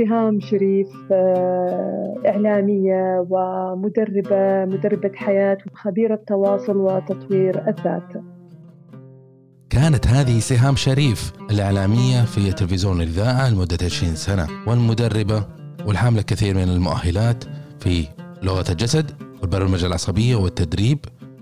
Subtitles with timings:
[0.00, 8.24] سهام شريف آه، إعلامية ومدربة مدربة حياة وخبيرة تواصل وتطوير الذات.
[9.70, 15.46] كانت هذه سهام شريف الإعلامية في تلفزيون الإذاعة لمدة 20 سنة والمدربة
[15.86, 17.44] والحاملة كثير من المؤهلات
[17.80, 18.04] في
[18.42, 19.10] لغة الجسد
[19.40, 20.98] والبرمجة العصبية والتدريب.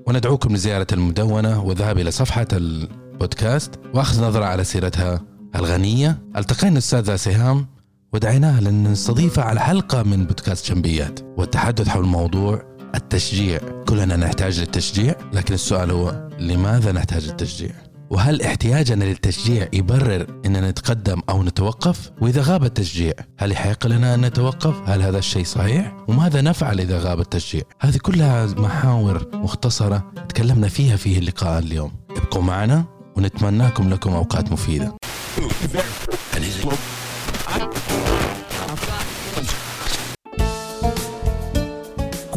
[0.06, 5.20] وندعوكم لزيارة المدونة والذهاب إلى صفحة البودكاست وأخذ نظرة على سيرتها
[5.56, 6.18] الغنية.
[6.36, 7.77] ألتقينا الأستاذة سهام
[8.12, 12.62] ودعيناها لأن نستضيفها على حلقة من بودكاست جنبيات والتحدث حول موضوع
[12.94, 17.70] التشجيع كلنا نحتاج للتشجيع لكن السؤال هو لماذا نحتاج للتشجيع
[18.10, 24.20] وهل احتياجنا للتشجيع يبرر إننا نتقدم أو نتوقف؟ وإذا غاب التشجيع هل يحق لنا أن
[24.20, 30.68] نتوقف؟ هل هذا الشيء صحيح؟ وماذا نفعل إذا غاب التشجيع؟ هذه كلها محاور مختصرة تكلمنا
[30.68, 31.92] فيها في اللقاء اليوم.
[32.10, 32.84] ابقوا معنا
[33.16, 34.94] ونتمناكم لكم أوقات مفيدة.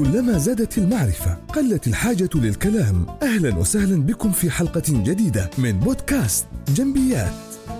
[0.01, 3.05] كلما زادت المعرفة قلت الحاجة للكلام.
[3.23, 7.33] أهلا وسهلا بكم في حلقة جديدة من بودكاست جنبيات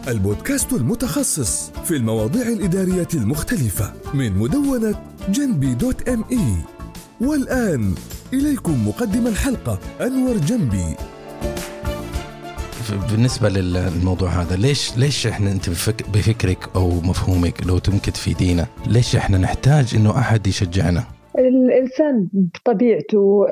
[0.08, 4.96] البودكاست المتخصص في المواضيع الإدارية المختلفة من مدونة
[5.30, 6.56] جنبي دوت ام اي
[7.22, 7.96] والآن
[8.34, 10.96] إليكم مقدم الحلقة أنور جنبي.
[13.12, 19.16] بالنسبة للموضوع هذا ليش ليش إحنا أنت بفك بفكرك أو مفهومك لو تمكن تفيدينا ليش
[19.16, 23.46] إحنا نحتاج إنه أحد يشجعنا؟ الإنسان بطبيعته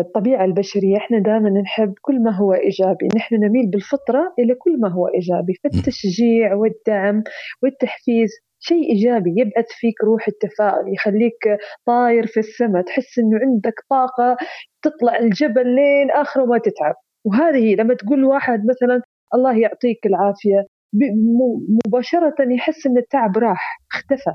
[0.00, 3.08] الطبيعة البشرية إحنا دائما نحب كل ما هو إيجابي.
[3.16, 5.54] نحن نميل بالفطرة إلى كل ما هو إيجابي.
[5.64, 7.22] فالتشجيع والدعم
[7.62, 14.36] والتحفيز شيء إيجابي يبعث فيك روح التفاؤل يخليك طاير في السماء تحس إنه عندك طاقة
[14.82, 16.94] تطلع الجبل لين آخره ما تتعب.
[17.24, 19.02] وهذه لما تقول واحد مثلا
[19.34, 20.66] الله يعطيك العافية
[21.86, 24.34] مباشرة يحس أن التعب راح اختفى.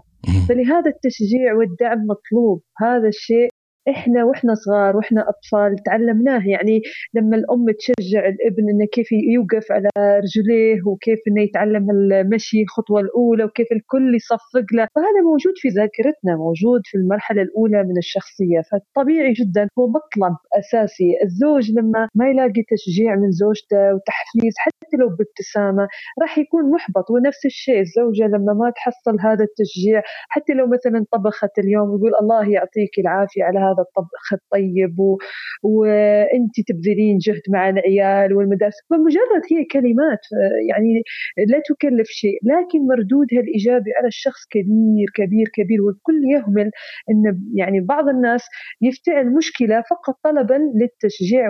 [0.50, 2.62] فلهذا التشجيع والدعم مطلوب.
[2.82, 3.50] هذا الشيء
[3.90, 6.82] إحنا وإحنا صغار وإحنا أطفال تعلمناه يعني
[7.14, 9.90] لما الأم تشجع الابن إنه كيف يوقف على
[10.24, 16.36] رجليه وكيف إنه يتعلم المشي الخطوة الأولى وكيف الكل يصفق له فهذا موجود في ذاكرتنا
[16.46, 18.62] موجود في المرحلة الأولى من الشخصية.
[18.72, 21.10] فطبيعي جدا هو مطلب أساسي.
[21.24, 25.88] الزوج لما ما يلاقي تشجيع من زوجته وتحفيز حتى لو بابتسامة
[26.22, 27.12] راح يكون محبط.
[27.12, 32.52] ونفس الشيء الزوجة لما ما تحصل هذا التشجيع حتى لو مثلا طبخت اليوم يقول الله
[32.52, 35.18] يعطيك العافية على هذا الطبخ الطيب و...
[35.64, 38.76] وانت تبذلين جهد مع العيال والمدارس.
[38.90, 40.24] فمجرد هي كلمات
[40.70, 41.04] يعني
[41.48, 42.40] لا تكلف شيء.
[42.44, 45.82] لكن مردودها الإيجابي على الشخص كبير كبير كبير.
[45.82, 46.72] والكل يهمل
[47.10, 48.44] إن يعني بعض الناس
[48.82, 51.50] يفتعل مشكلة فقط طلبا للتشجيع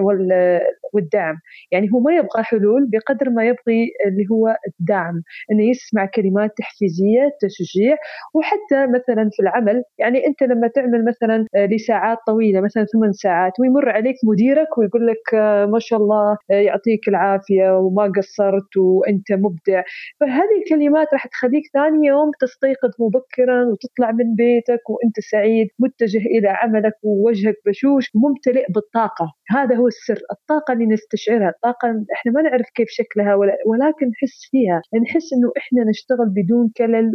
[0.94, 1.36] والدعم.
[1.72, 5.22] يعني هو ما يبغى حلول بقدر ما يبغي اللي هو الدعم.
[5.52, 7.96] إنه يسمع كلمات تحفيزية تشجيع.
[8.36, 13.90] وحتى مثلا في العمل يعني أنت لما تعمل مثلا لساعات طويلة مثلا ثمان ساعات ويمر
[13.90, 19.84] عليك مديرك ويقول لك آه، ما شاء الله آه، يعطيك العافية وما قصرت وأنت مبدع.
[20.20, 26.48] فهذه الكلمات راح تخليك ثاني يوم تستيقظ مبكرا وتطلع من بيتك وأنت سعيد متجه إلى
[26.50, 29.34] عملك ووجهك بشوش ممتلئ بالطاقة.
[29.50, 33.36] هذا هو السر الطاقة اللي نستشعرها الطاقة إحنا ما نعرف كيف شكلها
[33.70, 37.12] ولكن نحس فيها نحس إنه إحنا نشتغل بدون كلل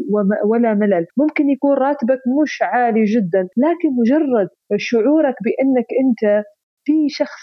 [0.50, 1.06] ولا ملل.
[1.16, 6.44] ممكن يكون راتبك مش عالي جدا لكن مجرد شعورك بإنك أنت
[6.86, 7.42] في شخص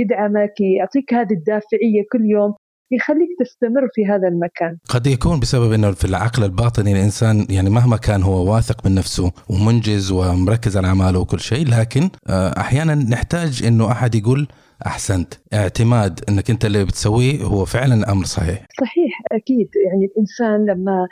[0.00, 2.54] يدعمك يعطيك هذه الدافعية كل يوم
[2.92, 4.76] يخليك تستمر في هذا المكان.
[4.88, 9.32] قد يكون بسبب إنه في العقل الباطني الإنسان يعني مهما كان هو واثق من نفسه
[9.48, 14.48] ومنجز ومركز على أعماله وكل شيء لكن آه، أحيانا نحتاج إنه أحد يقول
[14.86, 15.34] أحسنت.
[15.54, 18.66] اعتماد إنك أنت اللي بتسويه هو فعلا أمر صحيح.
[18.80, 19.68] صحيح أكيد.
[19.86, 21.06] يعني الإنسان لما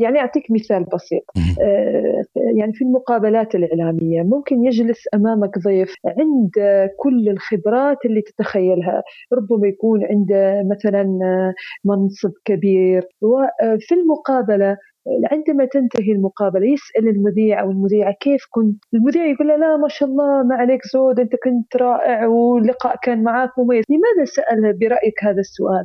[0.00, 1.22] يعني أعطيك مثال بسيط.
[1.62, 2.22] آه،
[2.58, 6.50] يعني في المقابلات الإعلامية ممكن يجلس أمامك ضيف عند
[6.98, 9.02] كل الخبرات اللي تتخيلها.
[9.32, 11.04] ربما يكون عنده مثلا
[11.84, 13.02] منصب كبير.
[13.22, 14.76] وفي المقابلة
[15.32, 20.08] عندما تنتهي المقابلة يسأل المذيع أو المذيعة كيف كنت؟ المذيع يقول له لا ما شاء
[20.08, 25.40] الله ما عليك زود أنت كنت رائع واللقاء كان معك مميز، لماذا سأل برأيك هذا
[25.40, 25.84] السؤال؟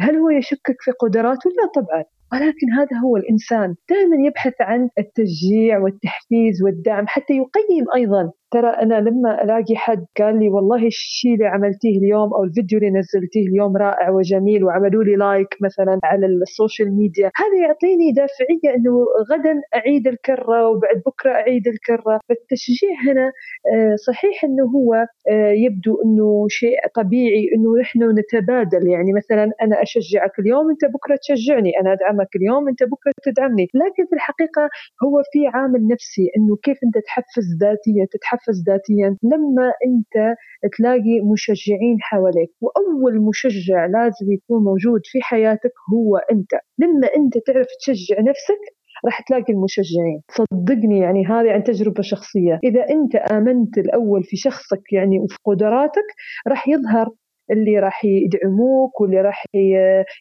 [0.00, 5.78] هل هو يشكك في قدراته؟ لا طبعا، ولكن هذا هو الإنسان دائما يبحث عن التشجيع
[5.78, 11.46] والتحفيز والدعم حتى يقيم أيضا ترى أنا لما ألاقي حد قال لي والله الشيء اللي
[11.46, 16.36] عملتيه اليوم أو الفيديو اللي نزلتيه اليوم رائع وجميل وعملوا لي like مثلا على ال
[16.36, 22.20] social media هذا يعطيني دافعية إنه غدا أعيد الكرة وبعد بكرة أعيد الكرة.
[22.28, 23.32] فالتشجيع هنا
[23.74, 24.94] آه، صحيح إنه هو
[25.30, 28.88] آه، يبدو إنه شيء طبيعي إنه نحن نتبادل.
[28.88, 33.66] يعني مثلا أنا أشجعك اليوم أنت بكرة تشجعني أنا أدعمك اليوم أنت بكرة تدعمني.
[33.74, 34.62] لكن في الحقيقة
[35.04, 40.36] هو في عامل نفسي إنه كيف أنت تحفز ذاتيا تتحفز ذاتيا لما أنت
[40.76, 46.50] تلاقي مشجعين حواليك وأول مشجع لازم يكون موجود في حياتك هو أنت.
[46.78, 48.62] لما أنت تعرف تشجع نفسك
[49.04, 50.22] راح تلاقي المشجعين.
[50.30, 52.60] صدقني يعني هذه عن تجربة شخصية.
[52.64, 56.08] إذا أنت آمنت الأول في شخصك يعني وفي قدراتك
[56.48, 57.10] راح يظهر
[57.50, 59.44] اللي راح يدعموك واللي راح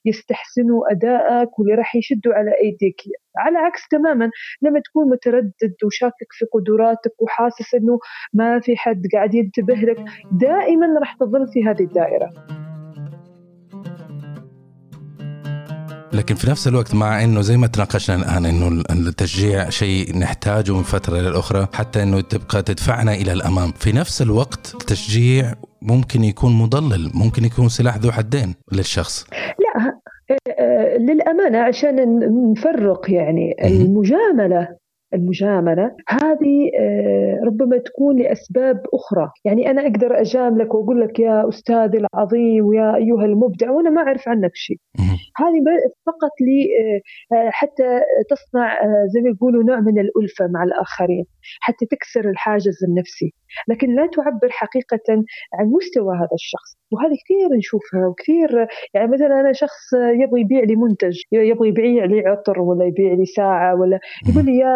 [0.05, 3.01] يستحسنوا أدائك واللي راح يشدوا على أيديك.
[3.37, 4.29] على عكس تماما
[4.61, 7.99] لما تكون متردد وشاكك في قدراتك وحاسس أنه
[8.33, 9.97] ما في حد قاعد ينتبه لك
[10.31, 12.29] دائما راح تظل في هذه الدائرة.
[16.13, 20.83] لكن في نفس الوقت مع إنه زي ما تناقشنا الآن إنه التشجيع شيء نحتاجه من
[20.83, 27.11] فترة للاخرى حتى إنه تبقى تدفعنا إلى الأمام، في نفس الوقت التشجيع ممكن يكون مضلل،
[27.15, 29.27] ممكن يكون سلاح ذو حدين للشخص.
[29.59, 29.99] لا
[30.59, 32.19] آه، للأمانة عشان
[32.51, 34.67] نفرق يعني المجاملة
[35.13, 41.97] المجاملة هذه آه، ربما تكون لأسباب أخرى، يعني أنا أقدر أجاملك وأقول لك يا أستاذي
[41.97, 44.77] العظيم ويا أيها المبدع وأنا ما أعرف عنك شيء.
[45.37, 45.59] هذه
[46.05, 46.67] فقط لي
[47.33, 47.99] آه، حتى
[48.29, 48.77] تصنع
[49.13, 51.25] زي ما يقولوا نوع من الألفة مع الآخرين،
[51.59, 53.33] حتى تكسر الحاجز النفسي،
[53.69, 55.07] لكن لا تعبر حقيقة
[55.59, 60.75] عن مستوى هذا الشخص، وهذه كثير نشوفها وكثير يعني مثلا أنا شخص يبغى يبيع لي
[60.75, 63.99] منتج، يبغى يبيع لي عطر ولا يبيع لي ساعة ولا
[64.29, 64.75] يقول لي يا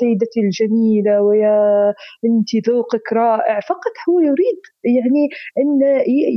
[0.00, 1.88] سيدتي الجميلة ويا
[2.24, 3.60] أنت ذوقك رائع.
[3.60, 5.28] فقط هو يريد يعني
[5.58, 5.80] أن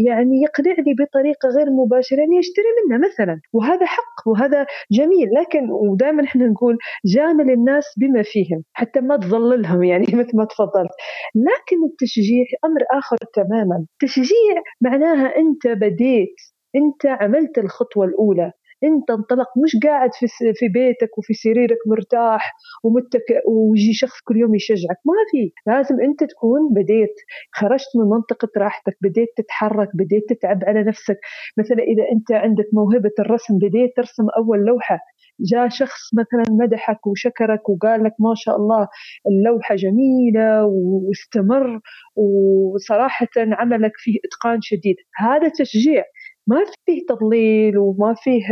[0.08, 3.40] يعني يقنعني بطريقة غير مباشرة أن يشتري منه مثلا.
[3.54, 5.30] وهذا حق وهذا جميل.
[5.40, 8.64] لكن ودائما إحنا نقول جامل الناس بما فيهم.
[8.74, 9.75] حتى ما تظللهم.
[9.84, 10.92] يعني؟ مثل ما تفضلت.
[11.36, 13.86] لكن التشجيع أمر آخر تماما.
[14.02, 16.36] تشجيع معناها أنت بديت
[16.76, 18.52] أنت عملت الخطوة الأولى.
[18.84, 24.56] أنت انطلق مش قاعد في في بيتك وفي سريرك مرتاح ومتكئ ويجي شخص كل يوم
[24.56, 24.98] يشجعك.
[25.06, 25.52] ما في.
[25.68, 27.16] لازم أنت تكون بديت
[27.52, 31.18] خرجت من منطقة راحتك بديت تتحرك بديت تتعب على نفسك.
[31.58, 35.00] مثلا إذا أنت عندك موهبة الرسم بديت ترسم أول لوحة.
[35.40, 38.88] جاء شخص مثلا مدحك وشكرك وقال لك ما شاء الله
[39.28, 41.80] اللوحة جميلة واستمر
[42.16, 44.96] وصراحة عملك فيه إتقان شديد.
[45.18, 46.04] هذا تشجيع.
[46.48, 48.44] ما فيه تضليل وما فيه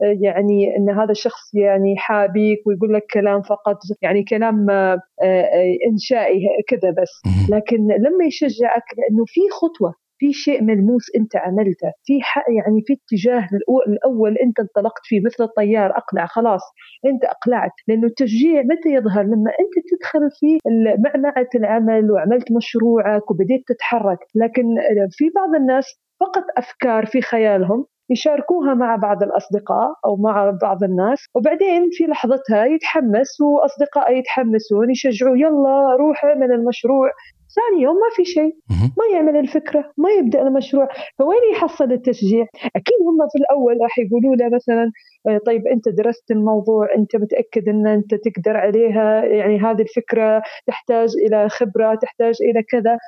[0.00, 6.40] يعني إن هذا الشخص يعني حابيك ويقول لك كلام فقط يعني كلام آه، آه، إنشائي
[6.68, 7.22] كذا بس.
[7.50, 10.05] لكن لما يشجعك لأنه في خطوة.
[10.18, 11.92] في شيء ملموس أنت عملته.
[12.04, 12.12] في
[12.56, 13.48] يعني في اتجاه
[13.88, 16.62] الأول أنت انطلقت فيه مثل الطيار أقلع خلاص.
[17.06, 17.72] أنت أقلعت.
[17.88, 20.58] لأنه التشجيع متى يظهر؟ لما أنت تدخل في
[21.04, 24.18] معمعة العمل وعملت مشروعك وبديت تتحرك.
[24.34, 24.64] لكن
[25.10, 25.86] في بعض الناس
[26.20, 32.64] فقط أفكار في خيالهم يشاركوها مع بعض الأصدقاء أو مع بعض الناس وبعدين في لحظتها
[32.64, 37.10] يتحمس وأصدقائه يتحمسون يشجعوا يلا روح اعمل المشروع.
[37.56, 38.54] ثاني يوم ما في شيء.
[38.98, 40.88] ما يعمل الفكرة ما يبدأ المشروع.
[41.18, 44.90] فوين يحصل التشجيع؟ أكيد هم في الأول راح يقولوا له مثلا
[45.28, 51.10] آه، طيب أنت درست الموضوع أنت متأكد أن أنت تقدر عليها يعني هذه الفكرة تحتاج
[51.26, 52.98] إلى خبرة تحتاج إلى كذا.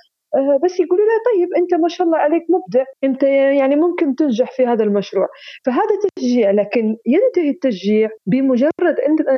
[0.65, 2.85] بس يقولوا لا طيب أنت ما شاء الله عليك مبدع.
[3.05, 5.27] أنت يعني ممكن تنجح في هذا المشروع.
[5.67, 8.97] فهذا تشجيع لكن ينتهي التشجيع بمجرد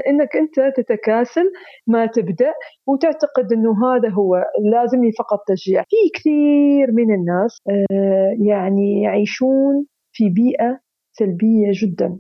[0.09, 1.53] إنك أنت تتكاسل
[1.87, 2.53] ما تبدأ
[2.87, 5.83] وتعتقد إنه هذا هو لازمني فقط تشجيع.
[5.83, 10.81] في كثير من الناس آه، يعني يعيشون في بيئة
[11.13, 12.19] سلبية جدا.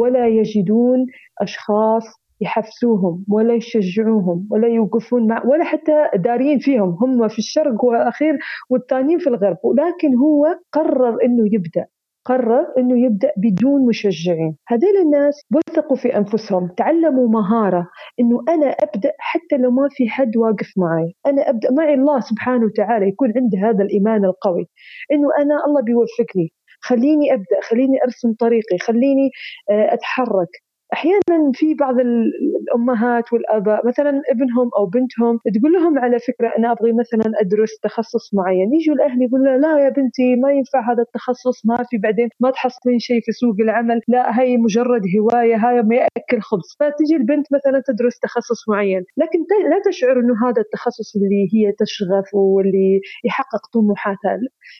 [0.00, 1.06] ولا يجدون
[1.40, 2.04] أشخاص
[2.42, 6.96] يحفزوهم ولا يشجعوهم ولا يوقفون مع ولا حتى دارين فيهم.
[7.00, 8.38] هم في الشرق واخير
[8.70, 9.56] والثانيين في الغرب.
[9.64, 11.86] ولكن هو قرر إنه يبدأ.
[12.24, 14.56] قرر إنه يبدأ بدون مشجعين.
[14.68, 17.88] هذول الناس وثقوا في أنفسهم تعلموا مهارة
[18.20, 21.14] إنه أنا أبدأ حتى لو ما في حد واقف معي.
[21.26, 24.66] أنا ابدا معي الله سبحانه وتعالى يكون عندي هذا الإيمان القوي.
[25.12, 26.52] إنه أنا الله بيوفقني.
[26.80, 29.30] خليني أبدأ خليني أرسم طريقي خليني
[29.70, 30.61] آه، أتحرك.
[30.92, 36.92] أحيانا في بعض الأمهات والآباء مثلا ابنهم أو بنتهم تقول لهم على فكرة أنا أبغي
[36.92, 38.74] مثلا أدرس تخصص معين.
[38.74, 42.98] يجوا الأهل يقولوا لا يا بنتي ما ينفع هذا التخصص ما في بعدين ما تحصلين
[42.98, 46.68] شيء في سوق العمل لا هي مجرد هواية هاي ما يأكل خبز.
[46.80, 49.02] فتجي البنت مثلا تدرس تخصص معين.
[49.16, 49.38] لكن
[49.70, 54.38] لا تشعر إنه هذا التخصص اللي هي تشغف واللي يحقق طموحاتها.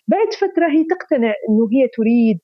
[0.08, 2.38] بعد فترة هي تقتنع إنه هي تريد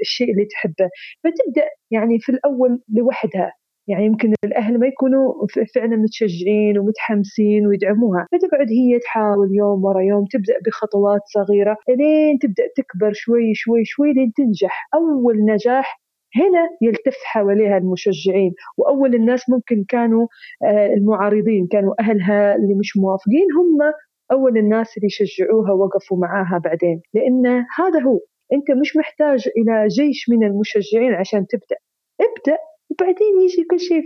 [0.00, 0.90] الشيء اللي تحبه.
[1.24, 3.52] فتبدأ يعني في الأول لوحدها.
[3.88, 8.26] يعني يمكن الأهل ما يكونوا فعلا متشجعين ومتحمسين ويدعموها.
[8.32, 14.12] فتقعد هي تحاول يوم ورا يوم تبدأ بخطوات صغيرة لين تبدأ تكبر شوي شوي شوي
[14.12, 14.88] لين تنجح.
[14.94, 16.00] أول نجاح
[16.36, 18.52] هنا يلتف حواليها المشجعين.
[18.78, 20.26] وأول الناس ممكن كانوا
[20.64, 23.46] آه، المعارضين كانوا أهلها اللي مش موافقين.
[23.58, 23.92] هم
[24.32, 27.00] أول الناس اللي شجعوها وقفوا معاها بعدين.
[27.14, 27.46] لأن
[27.78, 28.20] هذا هو.
[28.52, 31.76] أنت مش محتاج إلى جيش من المشجعين عشان تبدأ.
[32.20, 32.58] ابدأ
[32.90, 34.02] وبعدين يجي كل شيء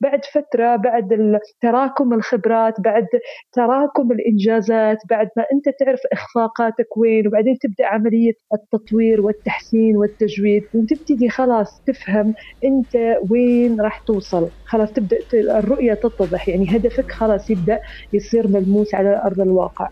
[0.00, 3.06] بعد فترة بعد تراكم الخبرات بعد
[3.52, 11.28] تراكم الإنجازات بعد ما أنت تعرف إخفاقاتك وين وبعدين تبدأ عملية التطوير والتحسين والتجويد وتبتدي
[11.28, 14.50] خلاص تفهم أنت وين راح توصل.
[14.64, 17.78] خلاص تبدأ الرؤية تتضح يعني هدفك خلاص يبدأ
[18.12, 19.88] يصير ملموس على أرض الواقع.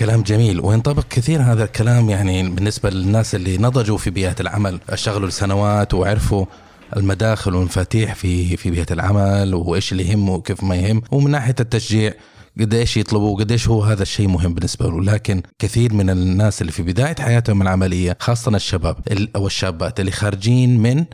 [0.00, 4.80] كلام جميل وينطبق كثير هذا الكلام يعني بالنسبة للناس اللي نضجوا في بيئة العمل.
[4.90, 6.46] اشتغلوا لسنوات وعرفوا
[6.96, 11.02] المداخل والمفاتيح في في بيئة العمل وإيش اللي يهم وكيف ما يهم.
[11.10, 12.12] ومن ناحية التشجيع
[12.60, 15.02] قديش يطلبوا قديش هو هذا الشيء مهم بالنسبة له.
[15.02, 18.96] لكن كثير من الناس اللي في بداية حياتهم العملية خاصة الشباب
[19.36, 21.04] أو الشابات اللي خارجين من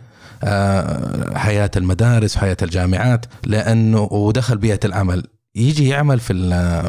[0.44, 5.22] آه، حياة المدارس وحياة الجامعات لأنه ودخل بيئة العمل
[5.56, 6.32] يجي يعمل في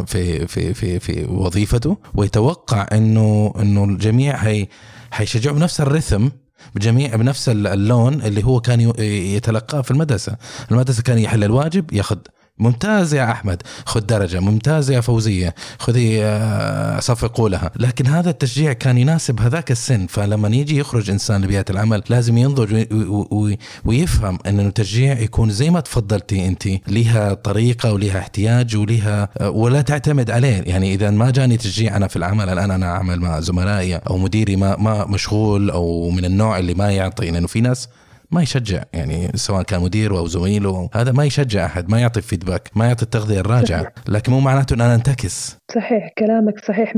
[0.08, 4.68] في في في في وظيفته ويتوقع انه إنه الجميع هي
[5.12, 6.28] حيشجعه بنفس الرثم
[6.76, 10.38] بجميع بنفس اللون اللي هو كان يتلقاه في المدرسة،
[10.72, 12.18] المدرسة كان يحل الواجب ياخذ
[12.60, 13.62] ممتاز يا أحمد.
[13.86, 14.40] خذ درجة.
[14.40, 15.56] ممتاز يا فوزية.
[15.80, 17.72] خذي آه، صفقوا لها.
[17.76, 20.08] لكن هذا التشجيع كان يناسب هذاك السن.
[20.08, 22.86] فلما يجي يخرج إنسان لبيئة العمل لازم ينضج
[23.86, 26.68] ويفهم إن التشجيع يكون زي ما تفضلتي أنت.
[26.88, 30.62] لها طريقة ولها احتياج ولها آه، ولا تعتمد عليه.
[30.66, 34.56] يعني إذا ما جاني تشجيع أنا في العمل الآن أنا أعمل مع زملائي أو مديري
[34.56, 37.32] ما ما مشغول أو من النوع اللي ما يعطي.
[37.32, 37.90] لأنه في ناس
[38.32, 42.70] ما يشجع يعني سواء كان مدير أو زميله هذا ما يشجع أحد ما يعطي فيدباك
[42.76, 45.58] ما يعطي التغذية الراجعة لكن مو معناته أن أنا انتكس.
[45.76, 46.98] صحيح كلامك صحيح 100%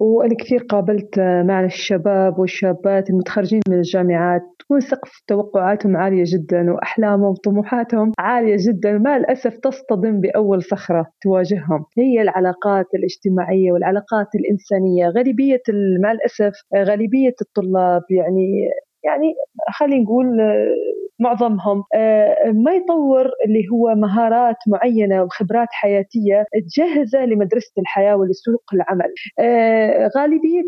[0.00, 7.30] وأنا كثير قابلت مع الشباب والشابات المتخرجين من الجامعات تكون سقف توقعاتهم عالية جدا وأحلامهم
[7.30, 11.84] وطموحاتهم عالية جدا مع الأسف تصطدم بأول صخرة تواجههم.
[11.98, 15.62] هي العلاقات الاجتماعية والعلاقات الإنسانية غالبية
[16.02, 18.70] مع الأسف غالبية الطلاب يعني
[19.06, 19.34] يعني
[19.78, 20.74] خلينا نقول آه،
[21.18, 21.82] معظمهم.
[21.94, 29.14] آه، ما يطور اللي هو مهارات معينة وخبرات حياتية تجهزه لمدرسة الحياة ولسوق العمل.
[29.38, 30.62] آه، غالبية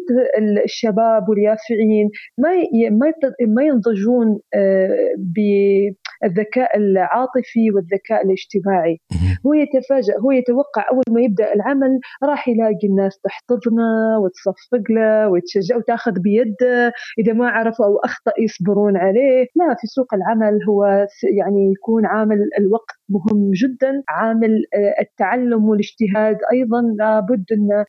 [0.64, 2.49] الشباب واليافعين ما
[3.47, 4.40] ما ينضجون
[5.18, 9.00] بالذكاء العاطفي والذكاء الاجتماعي.
[9.47, 15.76] هو يتفاجأ هو يتوقع أول ما يبدأ العمل راح يلاقي الناس تحتضنه وتصفق له وتشجع
[15.76, 16.92] وتاخذ بيده.
[17.18, 19.47] إذا ما عرفوا أو أخطأ يصبرون عليه.
[19.56, 20.85] لا في سوق العمل هو
[21.38, 24.02] يعني يكون عامل الوقت مهم جدا.
[24.08, 27.85] عامل آه، التعلم والاجتهاد أيضا لابد أن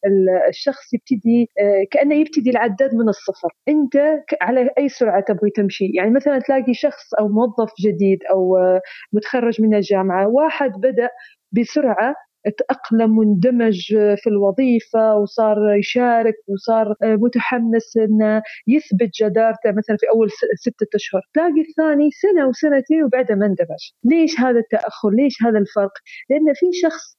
[0.50, 3.50] الشخص يبتدي آه، كأنه يبتدي العداد من الصفر.
[3.70, 3.96] أنت
[4.42, 8.82] على أي سرعة تبغي تمشي؟ يعني مثلا تلاقي شخص أو موظف جديد أو آه،
[9.14, 11.10] متخرج من الجامعة واحد بدأ
[11.52, 12.16] بسرعة
[12.58, 20.88] تأقلم واندمج في الوظيفة وصار يشارك وصار متحمس إنه يثبت جدارته مثلا في أول ستة
[20.96, 25.94] أشهر، تلاقي الثاني سنة وسنتين وبعدها ما اندمج، ليش هذا التأخر؟ ليش هذا الفرق؟
[26.30, 27.19] لأن في شخص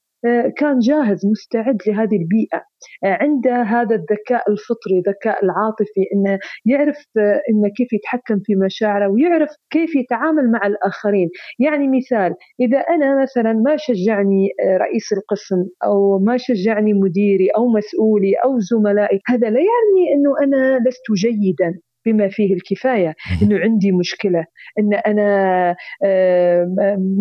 [0.57, 2.61] كان جاهز مستعد لهذه البيئة.
[3.03, 9.07] آه، عنده هذا الذكاء الفطري الذكاء العاطفي إنه يعرف آه، إنه كيف يتحكم في مشاعره
[9.07, 11.29] ويعرف كيف يتعامل مع الآخرين.
[11.59, 14.49] يعني مثال إذا أنا مثلا ما شجعني
[14.81, 20.79] رئيس القسم أو ما شجعني مديري أو مسؤولي أو زملائي هذا لا يعني إنه أنا
[20.89, 21.90] لست جيدا.
[22.05, 24.45] بما فيه الكفاية إنه عندي مشكلة
[24.79, 25.75] إن أنا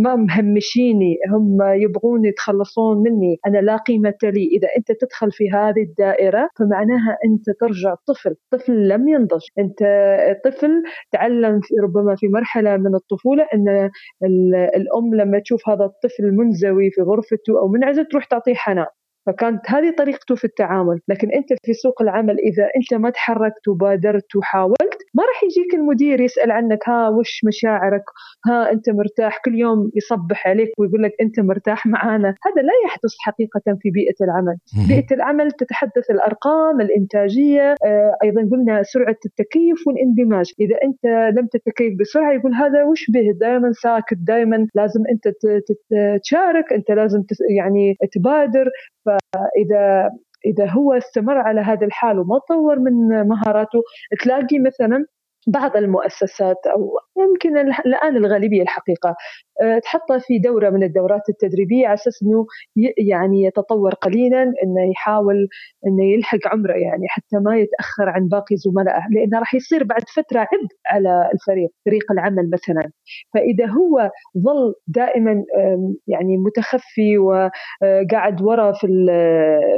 [0.02, 4.46] ما مهمشيني هم يبغون يتخلصون مني أنا لا قيمة لي.
[4.52, 9.40] إذا أنت تدخل في هذه الدائرة فمعناها أنت ترجع طفل طفل لم ينضج.
[9.58, 9.78] أنت
[10.44, 10.82] طفل
[11.12, 13.90] تعلم في ربما في مرحلة من الطفولة إن
[14.76, 18.86] الأم لما تشوف هذا الطفل منزوي في غرفته أو منعزل تروح تعطيه حنان.
[19.26, 21.00] فكانت هذه طريقته في التعامل.
[21.08, 26.20] لكن أنت في سوق العمل إذا أنت ما تحركت وبادرت وحاولت ما راح يجيك المدير
[26.20, 28.04] يسأل عنك ها وش مشاعرك؟
[28.46, 32.28] ها أنت مرتاح؟ كل يوم يصبح عليك ويقول لك أنت مرتاح معانا.
[32.28, 34.56] هذا لا يحدث حقيقة في بيئة العمل.
[34.88, 40.52] بيئة العمل تتحدث الأرقام الإنتاجية آه، أيضا قلنا سرعة التكيف والاندماج.
[40.60, 45.34] إذا أنت لم تتكيف بسرعة يقول هذا وش به؟ دائما ساكت دائما لازم أنت
[46.22, 47.22] تشارك أنت لازم
[47.56, 48.70] يعني تبادر.
[49.32, 50.10] فإذا
[50.46, 53.82] إذا هو استمر على هذا الحال وما طور من مهاراته
[54.22, 55.06] تلاقي مثلا
[55.46, 59.16] بعض المؤسسات أو يمكن الآن الغالبية الحقيقة
[59.62, 62.46] آه، تحطه في دورة من الدورات التدريبية على أساس إنه
[62.98, 65.48] يعني يتطور قليلا إنه يحاول
[65.86, 70.40] إنه يلحق عمره يعني حتى ما يتأخر عن باقي زملائه لأنه راح يصير بعد فترة
[70.40, 72.90] عبء على الفريق فريق العمل مثلا.
[73.34, 75.44] فإذا هو ظل دائما
[76.06, 78.86] يعني متخفي وقاعد ورا في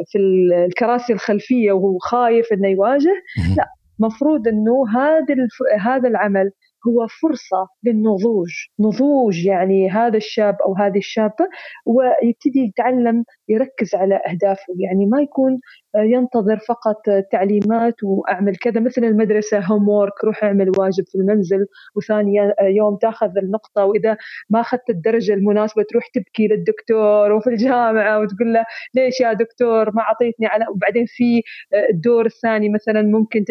[0.07, 3.15] في الكراسي الخلفية وهو خايف إنه يواجه
[3.57, 5.35] لا مفروض إنه هذا
[5.81, 6.51] هذا العمل
[6.89, 8.51] هو فرصة للنضوج.
[8.81, 11.49] نضوج يعني هذا الشاب أو هذه الشابة
[11.87, 14.75] ويبتدي يتعلم يركز على أهدافه.
[14.79, 15.61] يعني ما يكون
[15.97, 18.81] ينتظر فقط تعليمات وأعمل كذا.
[18.81, 23.85] مثل المدرسة هوم وورك روح اعمل واجب في المنزل وثاني يوم تاخذ النقطة.
[23.85, 24.17] وإذا
[24.51, 30.03] ما أخذت الدرجة المناسبة تروح تبكي للدكتور وفي الجامعة وتقول له ليش يا دكتور؟ ما
[30.03, 31.43] أعطيتني على وبعدين في
[31.91, 33.45] الدور الثاني مثلا ممكن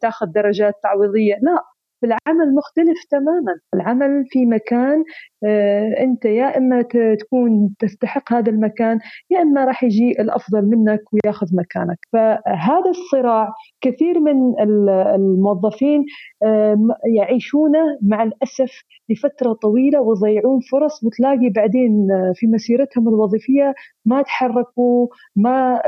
[0.00, 1.34] تاخذ درجات تعويضية.
[1.42, 1.71] لا.
[2.04, 3.54] العمل مختلف تماما.
[3.74, 5.04] العمل في مكان
[5.44, 6.82] آه، أنت يا إما
[7.20, 8.98] تكون تستحق هذا المكان
[9.30, 11.98] يا إما راح يجي الأفضل منك وياخذ مكانك.
[12.12, 13.48] فهذا الصراع
[13.80, 14.60] كثير من
[15.14, 16.04] الموظفين
[17.16, 25.06] يعيشونه مع الأسف لفترة طويلة ويضيعون فرص وتلاقي بعدين في مسيرتهم الوظيفية ما تحركوا
[25.36, 25.80] ما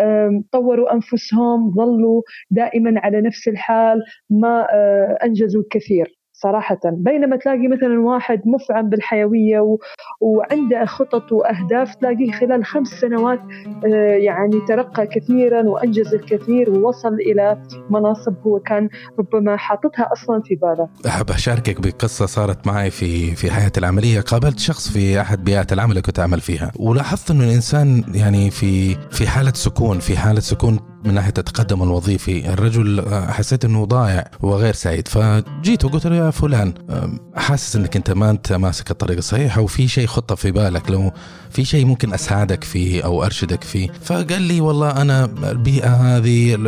[0.53, 6.04] طوروا أنفسهم ظلوا دائما على نفس الحال ما آه، أنجزوا الكثير.
[6.45, 6.81] صراحة.
[6.85, 9.79] بينما تلاقي مثلا واحد مفعم بالحيوية و...
[10.21, 13.41] وعنده خطط وأهداف تلاقيه خلال خمس سنوات
[13.87, 20.55] آه، يعني ترقى كثيرا وأنجز الكثير ووصل إلى مناصب هو كان ربما حاططها أصلا في
[20.55, 20.89] باله.
[21.07, 24.21] أحب أشاركك بقصة صارت معي في في حياتي العملية.
[24.21, 26.73] قابلت شخص في أحد بيئات العمل اللي كنت أعمل فيها.
[26.79, 32.53] ولاحظت أنه الإنسان يعني في في حالة سكون في حالة سكون من ناحية التقدم الوظيفي.
[32.53, 35.09] الرجل آه، حسيت إنه ضايع وغير سعيد.
[35.09, 36.75] فجيت وقلت له يا فلان
[37.37, 41.13] حاسس إنك أنت ما أنت ماسك الطريق الصحيح وفي شيء خطة في بالك لو
[41.51, 43.89] في شيء ممكن أساعدك فيه أو أرشدك فيه.
[44.03, 46.59] فقال لي والله أنا البيئة هذه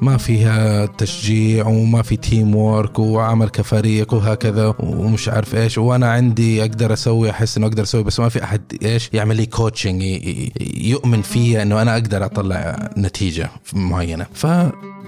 [0.00, 6.92] ما فيها تشجيع وما في teamwork وعمل كفريق وهكذا ومش عارف إيش وأنا عندي أقدر
[6.92, 10.02] أسوي أحس إنه أقدر أسوي بس ما في أحد إيش يعمل لي coaching
[10.76, 14.26] يؤمن فيا إنه أنا أقدر أطلع نتيجة معينة.
[14.34, 14.46] ف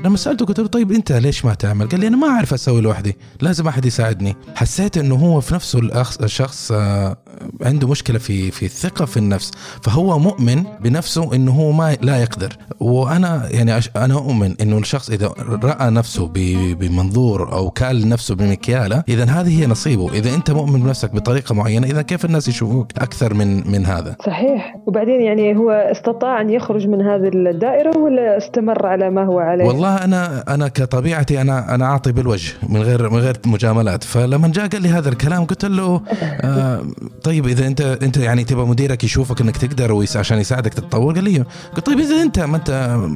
[0.04, 2.80] لما سألته قلت له طيب أنت ليش ما تعمل؟ قال لي أنا ما أعرف أسوي
[2.80, 4.36] لوحدي، لازم أحد يساعدني.
[4.54, 5.80] حسيت إنه هو في نفسه
[6.22, 7.16] الشخص آه،
[7.62, 9.50] عنده مشكلة في في الثقة في النفس،
[9.82, 15.26] فهو مؤمن بنفسه إنه هو ما لا يقدر، وأنا يعني أنا أؤمن إنه الشخص إذا
[15.64, 16.28] رأى نفسه
[16.74, 21.86] بمنظور أو كال نفسه بمكيالة، إذا هذه هي نصيبه، إذا أنت مؤمن بنفسك بطريقة معينة،
[21.86, 26.86] إذا كيف الناس يشوفوك أكثر من من هذا؟ صحيح، وبعدين يعني هو استطاع أن يخرج
[26.86, 31.84] من هذه الدائرة ولا استمر على ما هو عليه؟ والله أنا أنا كطبيعتي أنا أنا
[31.84, 36.02] أعطي بالوجه من غير من غير مجاملات فلما جاء قال لي هذا الكلام قلت له
[36.22, 36.82] آه
[37.28, 41.24] طيب إذا أنت أنت يعني تبغى مديرك يشوفك إنك تقدر ويس عشان يساعدك تتطور قال
[41.24, 41.44] لي
[41.76, 42.70] قلت طيب إذا أنت ما أنت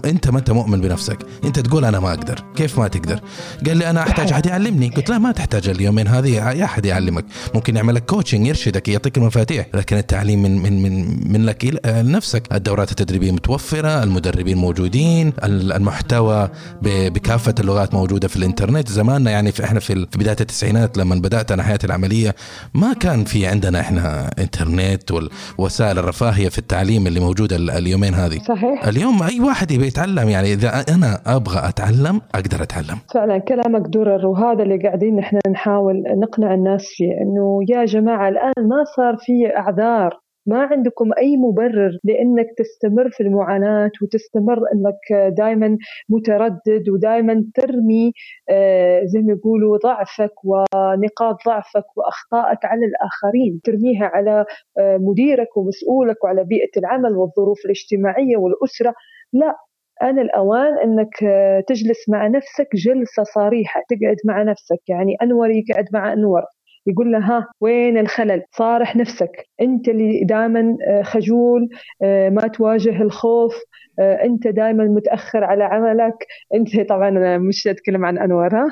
[0.05, 3.20] أنت ما أنت مؤمن بنفسك أنت تقول أنا ما أقدر كيف ما تقدر؟
[3.66, 4.88] قال لي أنا أحتاج أحد يعلمني.
[4.88, 7.25] قلت له ما تحتاج اليومين هذه أحد يعلمك.
[7.55, 12.53] ممكن يعمل لك كوتشنج يرشدك يعطيك المفاتيح لكن التعليم من من من من لك لنفسك.
[12.53, 16.51] الدورات التدريبية متوفرة المدربين موجودين المحتوى
[16.83, 18.88] بكافة اللغات موجودة في الإنترنت.
[18.88, 22.35] زماننا يعني في إحنا في بداية التسعينات لما بدأت أنا حياتي العملية
[22.75, 23.91] ما كان في عندنا إحنا
[24.38, 25.28] إنترنت
[25.59, 28.38] ووسائل الرفاهية في التعليم اللي موجودة اليومين هذه.
[28.38, 28.88] صحيح.
[28.88, 32.98] اليوم أي واحد يبي يتعلم يعني إذا أنا أبغى أتعلم أقدر أتعلم.
[33.14, 38.68] فعلا كلامك درر وهذا اللي قاعدين إحنا نحاول نقنع الناس فيه إنه يا جماعة الآن
[38.68, 45.78] ما صار في أعذار ما عندكم أي مبرر لأنك تستمر في المعاناة وتستمر أنك دائما
[46.09, 48.12] متردد ودائما ترمي
[48.50, 53.61] آه، زي ما يقولوا ضعفك ونقاط ضعفك وأخطائك على الآخرين.
[53.64, 54.44] ترميها على
[54.81, 58.94] آه، مديرك ومسؤولك وعلى بيئة العمل والظروف الاجتماعية والأسرة.
[59.33, 59.57] لا
[60.02, 64.81] أنا الأوان أنك آه، تجلس مع نفسك جلسة صريحة تقعد مع نفسك.
[64.88, 66.42] يعني أنور يقعد مع أنور.
[66.87, 69.49] يقول له ها وين الخلل؟ صارح نفسك.
[69.61, 71.68] أنت اللي دائما آه، خجول
[72.03, 73.55] آه، ما تواجه الخوف
[73.99, 76.14] آه، أنت دائما متأخر على عملك.
[76.55, 78.66] أنت طبعا أنا مش أتكلم عن أنور ها؟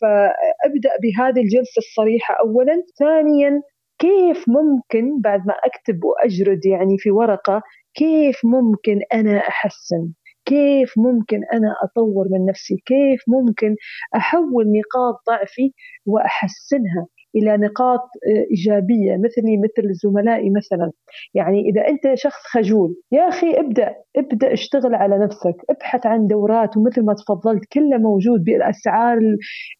[0.00, 2.82] فأبدأ بهذه الجلسة الصريحة اولا.
[2.98, 3.62] ثانيا
[3.98, 7.62] كيف ممكن بعد ما أكتب وأجرد يعني في ورقة
[7.94, 10.08] كيف ممكن أنا أحسن؟
[10.50, 13.76] كيف ممكن أنا أطور من نفسي؟ كيف ممكن
[14.16, 15.72] أحول نقاط ضعفي
[16.06, 20.90] وأحسنها إلى نقاط آه، إيجابية مثلي مثل زملائي مثلا؟
[21.34, 26.76] يعني إذا أنت شخص خجول يا أخي ابدأ ابدأ اشتغل على نفسك ابحث عن دورات.
[26.76, 29.18] ومثل ما تفضلت كله موجود بأسعار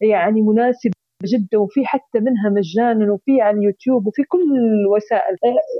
[0.01, 5.35] يعني مناسبة جدا وفي حتى منها مجانا وفي على اليوتيوب وفي كل الوسائل.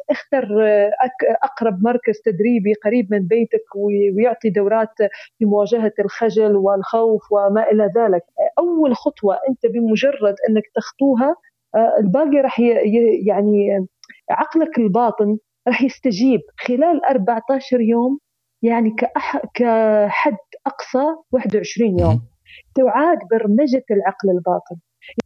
[0.10, 0.48] اختر
[1.44, 3.76] أقرب مركز تدريبي قريب من بيتك
[4.16, 4.96] ويعطي دورات
[5.38, 8.22] في مواجهه الخجل والخوف وما إلى ذلك.
[8.60, 11.36] أول خطوة أنت بمجرد أنك تخطوها
[12.00, 12.60] الباقي راح
[13.28, 13.88] يعني
[14.30, 16.40] عقلك الباطن راح يستجيب.
[16.60, 18.20] خلال 14 يوم
[18.64, 18.96] يعني
[19.54, 22.22] كحد أقصى 21 يوم.
[22.76, 24.76] تعاد برمجة العقل الباطن.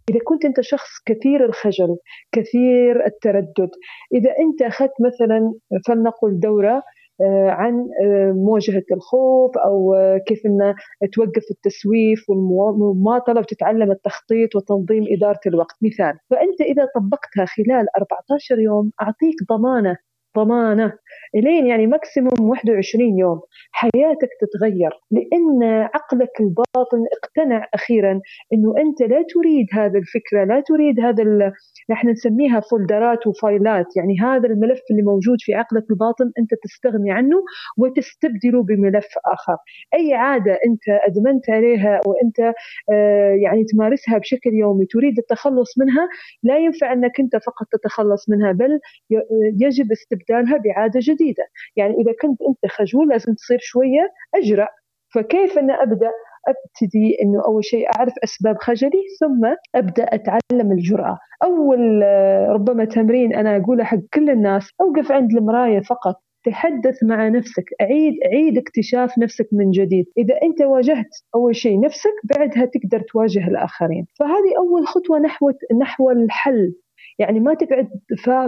[0.10, 1.98] إذا كنت أنت شخص كثير الخجل
[2.32, 3.70] كثير التردد
[4.14, 5.54] إذا أنت أخذت مثلا
[5.88, 6.84] فلنقل دورة
[7.22, 10.76] آه، عن آه، مواجهة الخوف أو آه، كيف أن
[11.14, 15.76] توقف التسويف والمماطلة وتتعلم التخطيط وتنظيم إدارة الوقت.
[15.82, 19.98] مثال فأنت إذا طبقتها خلال 14 يوم أعطيك ضمانة
[20.36, 20.94] ضمانة
[21.36, 28.22] إلين يعني maximum 21 يوم حياتك تتغير لأن عقلك الباطن اقتنع أخيرا
[28.54, 31.24] إنه أنت لا تريد هذا الفكرة لا تريد هذا
[31.90, 36.32] نحن نسميها folder ات و file ات يعني هذا الملف اللي موجود في عقلك الباطن
[36.40, 37.38] أنت تستغني عنه
[37.78, 39.58] وتستبدله بملف آخر.
[39.94, 42.40] أي عادة أنت أدمنت عليها وانت
[42.94, 46.08] آه يعني تمارسها بشكل يومي تريد التخلص منها
[46.44, 48.80] لا ينفع أنك أنت فقط تتخلص منها بل
[49.62, 49.92] يجب
[50.26, 51.44] استبدالها بعادة جديدة.
[51.76, 54.68] يعني إذا كنت أنت خجول لازم تصير شوية أجرأ.
[55.14, 56.12] فكيف أنا أبدأ؟
[56.48, 61.18] أبتدي أنه أول شيء أعرف أسباب خجلي ثم أبدأ أتعلم الجرأة.
[61.44, 66.16] أول آه، ربما تمرين أنا اقوله حق كل الناس أوقف عند المراية فقط.
[66.46, 67.66] تحدث مع نفسك.
[67.82, 70.06] عيد عيد اكتشاف نفسك من جديد.
[70.18, 74.06] إذا أنت واجهت أول شيء نفسك بعدها تقدر تواجه الآخرين.
[74.20, 76.74] فهذه أول خطوة نحو نحو الحل.
[77.20, 77.90] يعني ما تقعد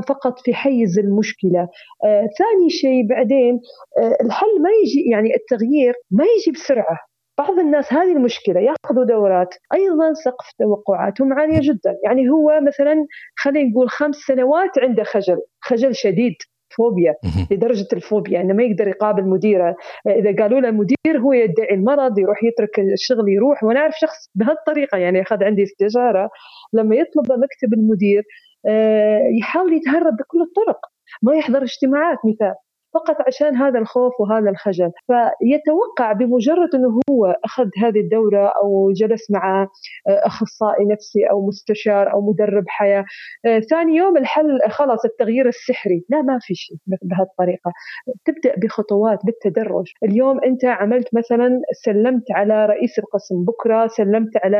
[0.08, 1.67] فقط في حيز المشكلة.
[2.06, 3.60] آه ثاني شيء بعدين
[3.99, 6.97] آه الحل ما يجي يعني التغيير ما يجي بسرعة.
[7.38, 11.97] بعض الناس هذه المشكلة ياخذوا دورات أيضا سقف توقعاتهم عالية جدا.
[12.03, 16.34] يعني هو مثلا خلينا نقول خمس سنوات عنده خجل خجل شديد
[16.77, 17.15] فوبيا
[17.51, 19.75] لدرجة الفوبيا أنه ما يقدر يقابل مديره.
[20.08, 23.63] إذا قالوا له مدير هو يدعي المرض يروح يترك الشغل يروح.
[23.63, 26.30] وأنا أعرف شخص بهالطريقة يعني أخذ عندي استشارة
[26.73, 28.23] لما يطلب مكتب المدير آه،
[29.39, 30.80] يحاول يتهرب بكل الطرق.
[31.21, 32.56] ما يحضر اجتماعات مثال.
[32.97, 34.91] فقط عشان هذا الخوف وهذا الخجل.
[35.07, 39.67] فيتوقع بمجرد أنه هو أخذ هذه الدورة أو جلس مع
[40.07, 43.05] أخصائي نفسي أو مستشار أو مدرب حياة
[43.69, 46.05] ثاني يوم الحل خلاص التغيير السحري.
[46.10, 47.71] لا ما في شيء بهالطريقة
[48.25, 49.86] تبدأ بخطوات بالتدرج.
[50.03, 54.57] اليوم أنت عملت مثلا سلمت على رئيس القسم بكرة سلمت على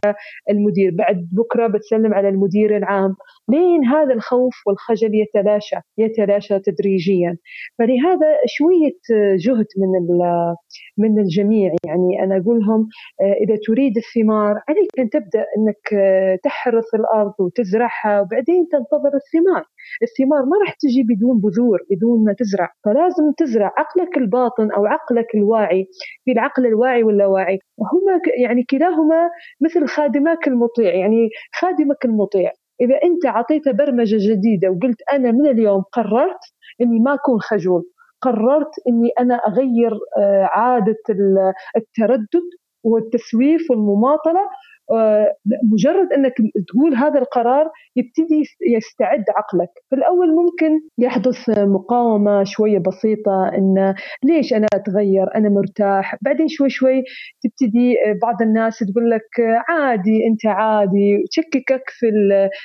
[0.50, 3.16] المدير بعد بكرة بتسلم على المدير العام.
[3.50, 7.38] لين هذا الخوف والخجل يتلاشى يتلاشى تدريجيا.
[7.80, 8.98] فلهذا شوية
[9.38, 9.92] جهد من
[10.98, 11.76] من الجميع.
[11.86, 12.90] يعني أنا أقول لهم
[13.22, 19.64] آه، إذا تريد الثمار عليك أن تبدأ إنك آه، تحرث الأرض وتزرعها وبعدين تنتظر الثمار.
[20.02, 22.70] الثمار ما راح تجي بدون بذور بدون ما تزرع.
[22.86, 25.88] فلازم تزرع عقلك الباطن أو عقلك الواعي.
[26.26, 27.60] في العقل الواعي واللاواعي
[27.94, 29.30] هما يعني كلاهما
[29.62, 30.96] مثل خادمك المطيع.
[30.96, 31.30] يعني
[31.62, 32.52] خادمك المطيع.
[32.82, 36.44] إذا أنت أعطيته برمجة جديدة وقلت أنا من اليوم قررت
[36.82, 37.84] إني ما أكون خجول.
[38.22, 40.98] قررت إني أنا أغير آه، عادة
[41.78, 42.44] التردد
[42.84, 44.42] والتسويف والمماطلة
[45.72, 46.34] مجرد إنك
[46.68, 48.44] تقول هذا القرار يبتدي
[48.76, 49.70] يستعد عقلك.
[49.90, 56.16] في الأول ممكن يحدث مقاومة شوية بسيطة إن ليش أنا أتغير؟ أنا مرتاح.
[56.22, 57.04] بعدين شوي شوي
[57.44, 59.30] تبتدي بعض الناس تقول لك
[59.70, 61.24] عادي أنت عادي.
[61.32, 62.08] تشككك في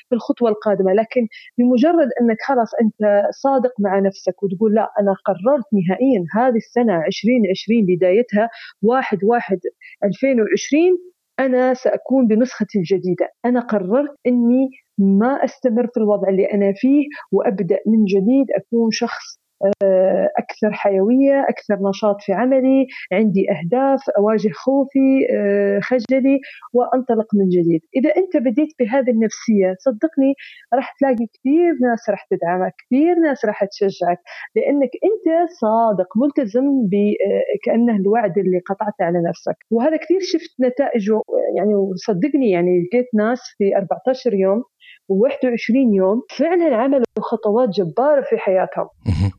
[0.09, 0.93] في الخطوة القادمة.
[0.93, 1.27] لكن
[1.59, 7.87] بمجرد إنك خلاص أنت صادق مع نفسك وتقول لا أنا قررت نهائيا هذه السنة 2020
[7.89, 8.51] بدايتها
[8.83, 9.59] 1 1
[10.05, 17.05] 2020 أنا سأكون بنسختي الجديدة أنا قررت أني ما أستمر في الوضع اللي أنا فيه
[17.33, 19.42] وأبدأ من جديد أكون شخص
[19.83, 26.41] آه، أكثر حيوية أكثر نشاط في عملي عندي أهداف أواجه خوفي آه، خجلي
[26.73, 27.81] وأنطلق من جديد.
[27.97, 30.35] إذا أنت بديت بهذه النفسية صدقني
[30.75, 34.19] راح تلاقي كثير ناس راح تدعمك كثير ناس راح تشجعك
[34.57, 36.89] لأنك أنت صادق ملتزم
[37.65, 39.57] كأنه الوعد اللي قطعته على نفسك.
[39.71, 41.21] وهذا كثير شفت نتائجه
[41.57, 44.65] يعني وصدقني يعني لقيت ناس في 14 يوم
[45.13, 48.89] و21 يوم فعلا عملوا خطوات جبارة في حياتهم.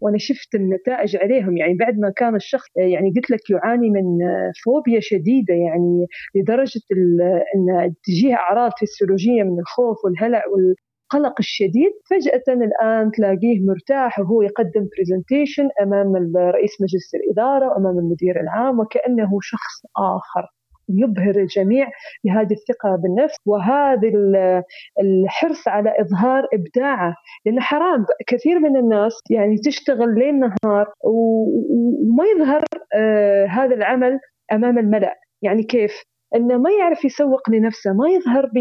[0.02, 1.58] وأنا شفت النتائج عليهم.
[1.58, 4.06] يعني بعد ما كان الشخص يعني قلت لك يعاني من
[4.66, 6.06] فوبيا شديدة يعني
[6.36, 6.82] لدرجة
[7.56, 10.44] أن تجيه أعراض فسيولوجية من الخوف والهلع
[11.14, 11.92] القلق الشديد.
[12.10, 19.32] فجأة الآن تلاقيه مرتاح وهو يقدم برزنتيشن أمام رئيس مجلس الإدارة وأمام المدير العام وكأنه
[19.42, 20.48] شخص آخر.
[20.90, 21.88] يبهر الجميع
[22.26, 24.12] بهذه الثقة بالنفس وهذا
[25.02, 27.16] الحرص على إظهار إبداعه.
[27.46, 32.64] لأن حرام كثير من الناس يعني تشتغل ليل نهار وما يظهر
[32.96, 34.20] آه هذا العمل
[34.52, 35.16] أمام الملأ.
[35.42, 36.04] يعني كيف؟
[36.36, 38.52] إنه ما يعرف يسوق لنفسه ما يظهر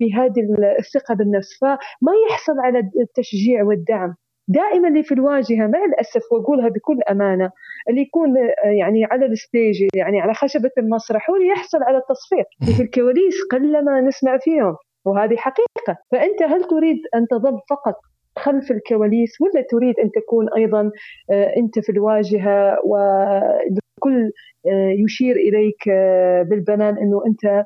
[0.00, 0.46] بهذه
[0.78, 4.14] الثقة بالنفس فما يحصل على التشجيع والدعم.
[4.48, 7.50] دائما اللي في الواجهة مع الاسف واقولها بكل أمانة
[7.90, 8.36] اللي يكون
[8.78, 12.46] يعني على ال stage يعني على خشبة المسرح هو اللي يحصل على التصفيق.
[12.76, 15.96] في الكواليس قلما نسمع فيهم وهذه حقيقة.
[16.12, 17.94] فأنت هل تريد أن تظل فقط
[18.38, 20.90] خلف الكواليس ولا تريد أن تكون أيضا
[21.30, 24.32] آه، أنت في الواجهة وكل
[24.66, 27.64] آه، يشير إليك آه، بالبنان إنه أنت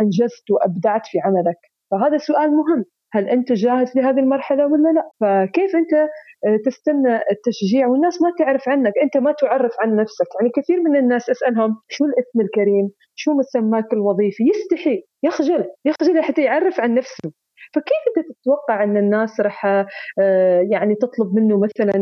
[0.00, 1.58] أنجزت وأبدعت في عملك؟
[1.90, 2.84] فهذا سؤال مهم.
[3.12, 5.94] هل أنت جاهز لهذه المرحلة ولا لا؟ فكيف أنت
[6.46, 10.26] آه، تستنى التشجيع؟ والناس ما تعرف عنك أنت ما تعرف عن نفسك.
[10.40, 16.42] يعني كثير من الناس أسألهم شو الاسم الكريم؟ شو مسماك الوظيفي؟ يستحي يخجل يخجل حتى
[16.42, 17.32] يعرف عن نفسه.
[17.74, 19.66] فكيف أنت تتوقع أن الناس راح
[20.20, 21.94] آه، يعني تطلب منه مثلا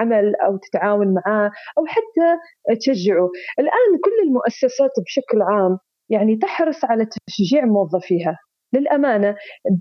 [0.00, 2.38] عمل أو تتعاون معاه أو حتى
[2.80, 5.78] تشجعه؟ الآن كل المؤسسات بشكل عام
[6.10, 8.38] يعني تحرص على تشجيع موظفيها.
[8.72, 9.36] للأمانة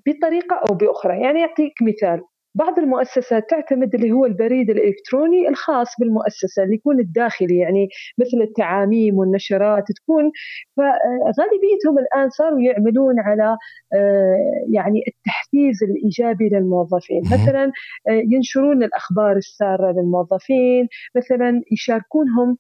[0.08, 1.22] بطريقة أو بأخرى.
[1.22, 2.22] يعني أعطيك مثال.
[2.56, 7.88] بعض المؤسسات تعتمد اللي هو البريد الإلكتروني الخاص بالمؤسسة اللي يكون الداخلي يعني
[8.20, 10.32] مثل التعاميم والنشرات تكون.
[10.78, 13.58] فغالبيتهم الآن صاروا يعملون على
[13.96, 14.38] آه،
[14.74, 17.22] يعني التحفيز الإيجابي للموظفين.
[17.34, 17.64] مثلا
[18.10, 22.58] آه، ينشرون الأخبار السارة للموظفين مثلا يشاركونهم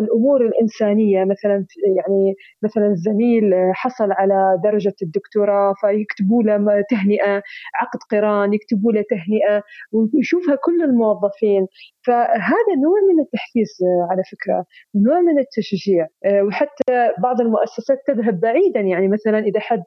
[0.00, 7.42] الأمور الإنسانية مثلا يعني مثلا الزميل حصل على درجة الدكتوراه فيكتبوا له تهنئة
[7.74, 11.66] عقد قران يكتبوا له تهنئة ويشوفها كل الموظفين.
[12.06, 16.06] فهذا نوع من التحفيز آه، على فكرة نوع من التشجيع.
[16.24, 18.80] آه، وحتى بعض المؤسسات تذهب بعيدا.
[18.80, 19.84] يعني مثلا إذا حد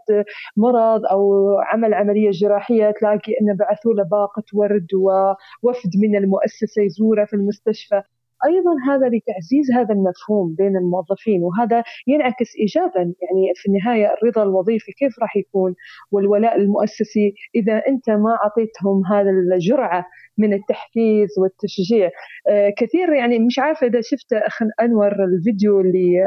[0.57, 7.25] مرض أو عمل عملية جراحية تلاقي إنه بعثوا له باقة ورد ووفد من المؤسسة يزوره
[7.25, 8.01] في المستشفى.
[8.45, 14.91] أيضا هذا لتعزيز هذا المفهوم بين الموظفين وهذا ينعكس ايجابا يعني في النهاية الرضا الوظيفي
[14.91, 15.75] كيف راح يكون
[16.11, 20.05] والولاء المؤسسي إذا أنت ما أعطيتهم هذا الجرعة
[20.37, 22.09] من التحفيز والتشجيع.
[22.49, 26.23] آه كثير يعني مش عارفه إذا شفت أخ أنور الفيديو اللي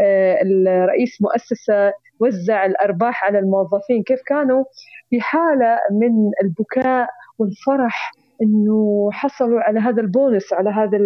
[0.00, 4.64] آه الرئيس مؤسسة وزع الأرباح على الموظفين كيف كانوا
[5.10, 6.12] في حاله من
[6.42, 10.98] البكاء والفرح إنه حصلوا على هذا البونس على هذا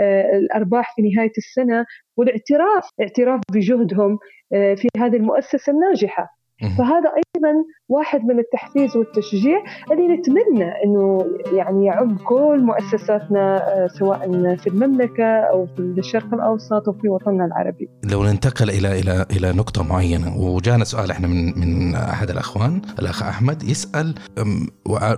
[0.00, 1.86] آه، الأرباح في نهاية السنة
[2.16, 4.18] والاعتراف اعتراف بجهدهم
[4.54, 6.35] آه، في هذه المؤسسة الناجحة.
[6.60, 9.58] فهذا أيضا واحد من التحفيز والتشجيع
[9.92, 11.18] اللي نتمنى إنه
[11.52, 14.20] يعني يعم كل مؤسساتنا آه، سواء
[14.56, 17.88] في المملكة أو في الشرق الأوسط وفي وطننا العربي.
[18.04, 23.22] لو ننتقل إلى إلى إلى نقطة معينة وجانا سؤال إحنا من من أحد الأخوان الأخ
[23.22, 24.14] أحمد يسأل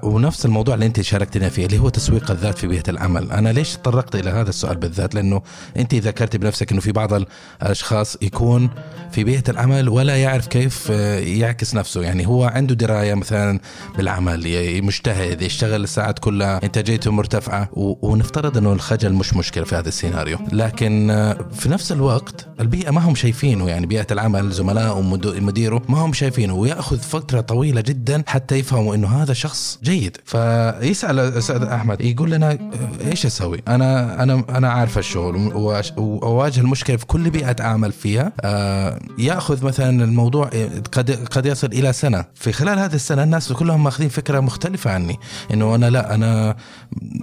[0.02, 3.76] ونفس الموضوع اللي أنت شاركتنا فيه اللي هو تسويق الذات في بيئة العمل، أنا ليش
[3.76, 5.42] تطرقت إلى هذا السؤال بالذات؟ لأنه
[5.76, 7.10] أنت ذكرت بنفسك إنه في بعض
[7.62, 8.70] الأشخاص يكون
[9.10, 12.02] في بيئة العمل ولا يعرف كيف آه، يعكس نفسه.
[12.02, 13.60] يعني هو عنده دراية مثلا
[13.96, 14.38] بالعمل
[14.82, 20.38] مجتهد يشتغل الساعات كلها إنتاجيته مرتفعة ونفترض إنه الخجل مش مشكلة في هذا السيناريو.
[20.52, 23.68] لكن آه، في نفس الوقت البيئة ما هم شايفينه.
[23.68, 26.54] يعني بيئة العمل زملائه ومديره ما هم شايفينه.
[26.54, 30.16] ويأخذ فترة طويلة جدا حتى يفهموا إنه هذا شخص جيد.
[30.24, 32.58] فيسأل أستاذ أحمد يقول لنا آه،
[33.10, 35.36] إيش أسوي؟ أنا أنا أنا عارف الشغل
[35.96, 38.32] وأواجه المشكلة في كل بيئة أعمل فيها.
[38.40, 40.50] آه، يأخذ مثلا الموضوع
[40.92, 42.24] قد قد يصل إلى سنة.
[42.34, 45.16] في خلال هذه السنة الناس كلهم ماخذين فكرة مختلفة عني.
[45.54, 46.56] إنه أنا لا أنا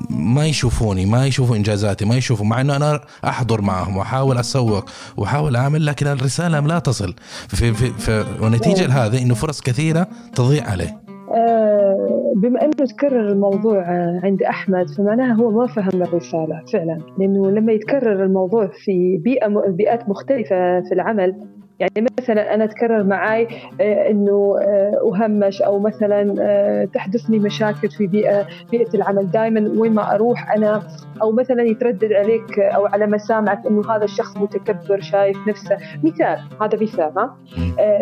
[0.09, 4.85] ما يشوفوني ما يشوفوا إنجازاتي ما يشوفوا مع إنه أنا أحضر معهم وأحاول أسوق
[5.17, 7.13] وأحاول أعمل لكن الرسالة لا تصل.
[7.47, 11.05] في, في, في ونتيجة لهذا إنه فرص كثيرة تضيع عليه.
[11.35, 13.83] آه، بما أنه تكرر الموضوع
[14.23, 16.99] عند أحمد فمعناها هو ما فهم الرسالة فعلا.
[17.19, 21.35] لأنه لما يتكرر الموضوع في بيئة بيئات مختلفة في العمل
[21.79, 23.47] يعني مثلا أنا تكرر معي
[23.81, 29.31] آه، إنه آه، أهمش أو مثلا آه، تحدثني مشاكل في بيئة بيئة العمل.
[29.31, 30.87] دائما وين ما أروح أنا
[31.21, 35.77] أو مثلا يتردد عليك أو على مسامعك إنه هذا الشخص متكبر شايف نفسه.
[36.03, 37.37] مثال هذا مثال ها؟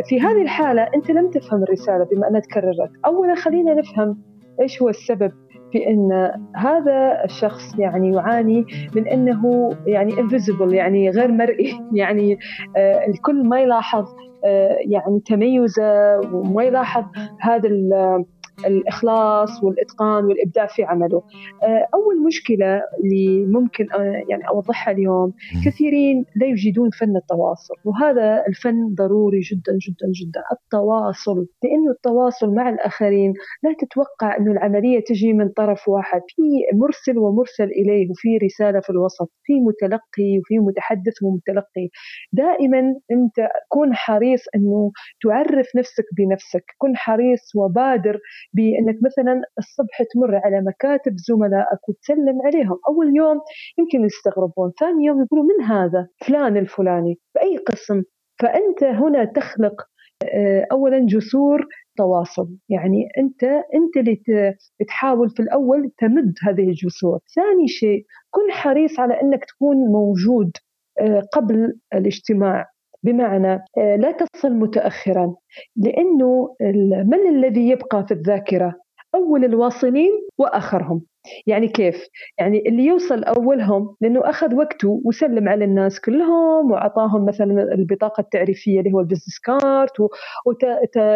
[0.09, 4.17] في هذه الحالة أنت لم تفهم الرسالة بما انها تكررت اولا خلينا نفهم
[4.61, 5.31] إيش هو السبب
[5.73, 12.37] في إن هذا الشخص يعني يعاني من إنه يعني انفيزبل يعني غير مرئي يعني
[12.77, 14.05] آه، الكل ما يلاحظ
[14.45, 17.03] آه، يعني تميزه وما يلاحظ
[17.39, 17.69] هذا
[18.65, 21.23] الإخلاص والإتقان والإبداع في عمله.
[21.63, 25.33] آه، أول مشكلة اللي ممكن آه، يعني أوضحها اليوم
[25.65, 30.41] كثيرين لا يجدون فن التواصل وهذا الفن ضروري جدا جدا جدا.
[30.51, 36.21] التواصل لأنه التواصل مع الآخرين لا تتوقع أنه العملية تجي من طرف واحد.
[36.35, 36.41] في
[36.77, 41.89] مرسل ومرسل إليه وفي رسالة في الوسط في متلقي وفي متحدث ومتلقي.
[42.33, 42.79] دائما
[43.11, 44.91] أنت كن حريص أنه
[45.23, 48.19] تعرف نفسك بنفسك كن حريص وبادر
[48.53, 52.79] بأنك مثلا الصبح تمر على مكاتب زملائك وتسلم عليهم.
[52.89, 53.41] أول يوم
[53.79, 57.19] يمكن يستغربون ثاني يوم يقولوا من هذا؟ فلان الفلاني.
[57.35, 58.03] بأي قسم؟
[58.39, 59.81] فأنت هنا تخلق
[60.33, 62.47] آه، اولا جسور تواصل.
[62.69, 64.21] يعني أنت أنت اللي
[64.87, 67.19] تحاول في الأول تمد هذه الجسور.
[67.35, 70.51] ثاني شيء كن حريص على أنك تكون موجود
[70.99, 72.72] آه، قبل الاجتماع.
[73.03, 75.35] بمعنى آه، لا تصل متاخرا
[75.75, 76.55] لأنه
[77.05, 78.73] من الذي يبقى في الذاكرة؟
[79.15, 81.01] أول الواصلين وآخرهم.
[81.47, 82.07] يعني كيف؟
[82.39, 88.79] يعني اللي يوصل أولهم لأنه أخذ وقته وسلم على الناس كلهم وأعطاهم مثلا البطاقة التعريفية
[88.79, 89.99] اللي هو ال business card
[90.45, 90.63] وت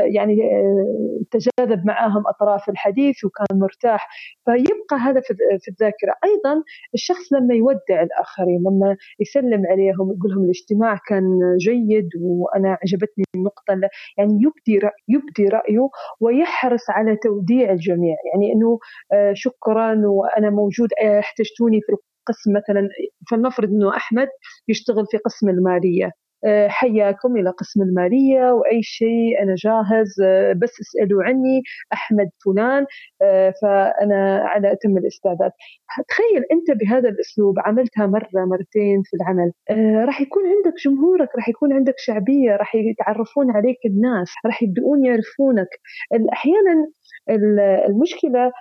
[0.05, 4.09] يعني آه، تجاذب معاهم أطراف الحديث وكان مرتاح.
[4.45, 5.21] فيبقى هذا
[5.59, 12.09] في الذاكرة، أيضا الشخص لما يودع الآخرين لما يسلم عليهم يقول لهم الاجتماع كان جيد
[12.21, 18.79] وأنا عجبتني النقطة يعني يبدي رأي يبدي رأيه ويحرص على توديع الجميع، يعني إنه
[19.33, 22.89] شكرا وأنا موجود آه، احتجتوني في القسم مثلا.
[23.31, 24.27] فلنفرض إنه أحمد
[24.67, 26.05] يشتغل في قسم المالية.
[26.05, 26.26] آه،
[26.67, 31.61] حياكم إلى قسم المالية وأي شيء أنا جاهز آه، بس اسألوا عني
[31.93, 32.85] أحمد فلان
[33.61, 35.51] فأنا على أتم الاستعداد
[36.09, 39.51] تخيل أنت بهذا الأسلوب عملتها مرة مرتين في العمل.
[40.05, 45.67] راح يكون عندك جمهورك راح يكون عندك شعبية راح يتعرفون عليك الناس راح يبدؤون يعرفونك.
[46.33, 46.87] أحيانا
[47.89, 48.51] المشكلة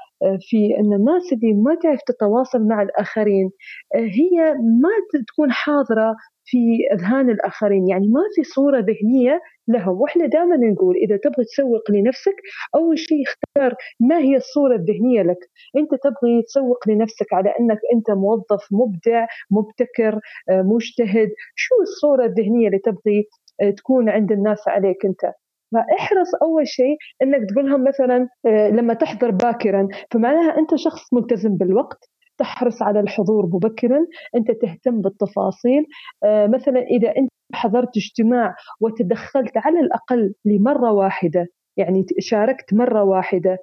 [0.41, 3.51] في أن الناس اللي ما تعرف تتواصل مع الآخرين
[3.95, 4.91] آه، هي ما
[5.33, 6.59] تكون حاضرة في
[6.93, 7.89] أذهان الآخرين.
[7.89, 12.35] يعني ما في صورة ذهنية لهم وإحنا دائما نقول إذا تبغي تسوق لنفسك
[12.75, 15.39] أول شيء اختار ما هي الصورة الذهنية لك.
[15.77, 21.29] أنت تبغي تسوق لنفسك على أنك أنت موظف مبدع مبتكر آه، مجتهد.
[21.55, 23.29] شو الصورة الذهنية اللي تبغي
[23.63, 25.33] آه، تكون عند الناس عليك أنت؟
[25.73, 29.89] فاحرص أول شيء أنك تقول لهم مثلا آه، لما تحضر باكرا.
[30.11, 31.99] فمعناها أنت شخص ملتزم بالوقت.
[32.39, 33.99] تحرص على الحضور مبكرا
[34.37, 35.87] أنت تهتم بالتفاصيل.
[36.25, 41.47] آه، مثلا إذا أنت حضرت اجتماع وتدخلت على الأقل لمرة واحدة
[41.77, 43.59] يعني شاركت مرة واحدة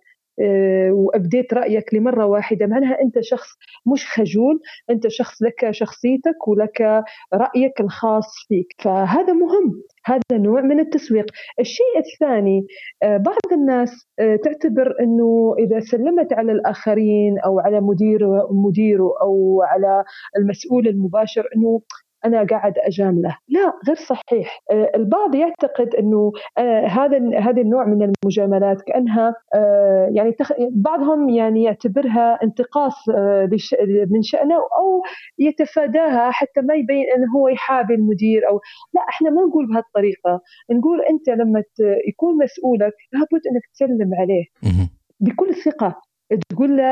[0.91, 2.67] وأبديت رأيك لمرة واحدة.
[2.67, 3.49] معناها أنت شخص
[3.93, 8.67] مش خجول أنت شخص لك شخصيتك ولك رأيك الخاص فيك.
[8.83, 11.25] فهذا مهم هذا نوع من التسويق.
[11.59, 12.65] الشيء الثاني
[13.03, 18.19] آه، بعض الناس آه، تعتبر إنه إذا سلمت على الآخرين أو على مدير
[18.51, 20.03] مديره أو على
[20.37, 21.81] المسؤول المباشر إنه
[22.25, 23.37] أنا قاعد أجامله.
[23.49, 24.59] لا غير صحيح.
[24.71, 30.35] آه، البعض يعتقد إنه آه، هذا هذا النوع من المجاملات كأنها آه، يعني
[30.71, 32.95] بعضهم يعني يعتبرها انتقاص
[34.11, 35.01] من شأنه أو
[35.39, 38.59] يتفاداها حتى ما يبين إنه هو يحابي المدير أو
[38.93, 40.41] لا إحنا ما نقول بهالطريقة.
[40.71, 41.63] نقول أنت لما
[42.07, 44.45] يكون مسؤولك لابد إنك تسلم عليه.
[45.19, 46.01] بكل ثقة.
[46.49, 46.83] تقول له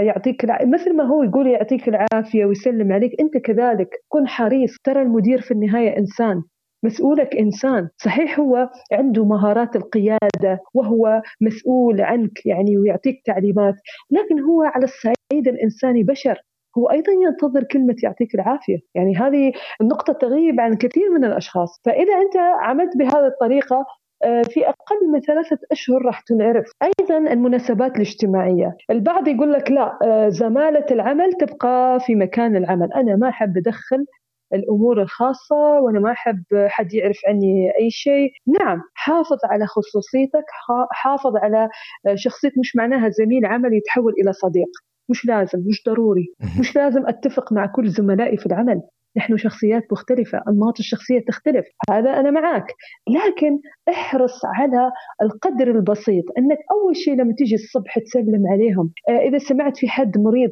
[0.00, 0.58] يعطيك الع...
[0.64, 4.76] مثل ما هو يقول يعطيك العافية ويسلم عليك أنت كذلك كن حريص.
[4.84, 6.42] ترى المدير في النهاية إنسان
[6.84, 7.88] مسؤولك إنسان.
[7.96, 13.74] صحيح هو عنده مهارات القيادة وهو مسؤول عنك يعني ويعطيك تعليمات
[14.10, 16.38] لكن هو على الصعيد الإنساني بشر.
[16.78, 22.14] هو أيضا ينتظر كلمة يعطيك العافية، يعني هذه النقطه تغيب عن كثير من الأشخاص، فإذا
[22.14, 23.86] أنت عملت بهذه الطريقة
[24.22, 26.70] في أقل من ثلاثة أشهر راح تنعرف.
[26.82, 28.76] أيضا المناسبات الاجتماعية.
[28.90, 32.92] البعض يقول لك لا آه، زمالة العمل تبقى في مكان العمل.
[32.92, 34.06] أنا ما أحب أدخل
[34.54, 38.30] الأمور الخاصة وأنا ما أحب حد يعرف عني أي شيء.
[38.60, 40.44] نعم حافظ على خصوصيتك
[40.90, 41.68] حافظ على
[42.14, 42.58] شخصيتك.
[42.58, 44.68] مش معناها زميل عمل يتحول إلى صديق.
[45.10, 46.26] مش لازم مش ضروري.
[46.60, 48.80] مش لازم أتفق مع كل زملائي في العمل.
[49.16, 52.66] نحن شخصيات مختلفة أنماط الشخصية تختلف هذا أنا معك
[53.08, 54.90] لكن احرص على
[55.22, 58.90] القدر البسيط أنك أول شيء لما تيجي الصبح تسلم عليهم.
[59.08, 60.50] آه، إذا سمعت في حد مريض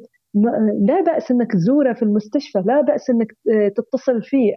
[0.81, 4.52] لا بأس أنك تزوره في المستشفى لا بأس أنك آه، تتصل فيه.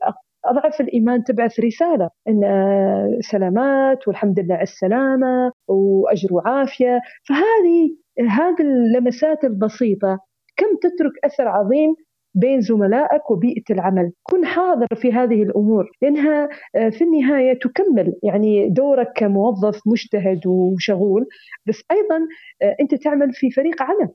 [0.46, 7.00] أضعف الإيمان تبعث رسالة إن آه، سلامات والحمد لله على السلامة وأجر وعافية.
[7.28, 7.96] فهذه
[8.30, 10.20] هذه اللمسات البسيطة
[10.58, 11.96] كم تترك أثر عظيم
[12.36, 14.12] بين زملائك وبيئة العمل.
[14.24, 21.26] كن حاضر في هذه الأمور لأنها آه، في النهاية تكمل يعني دورك كموظف مجتهد وشغول
[21.68, 22.28] بس أيضا
[22.62, 24.10] آه، أنت تعمل في فريق عمل.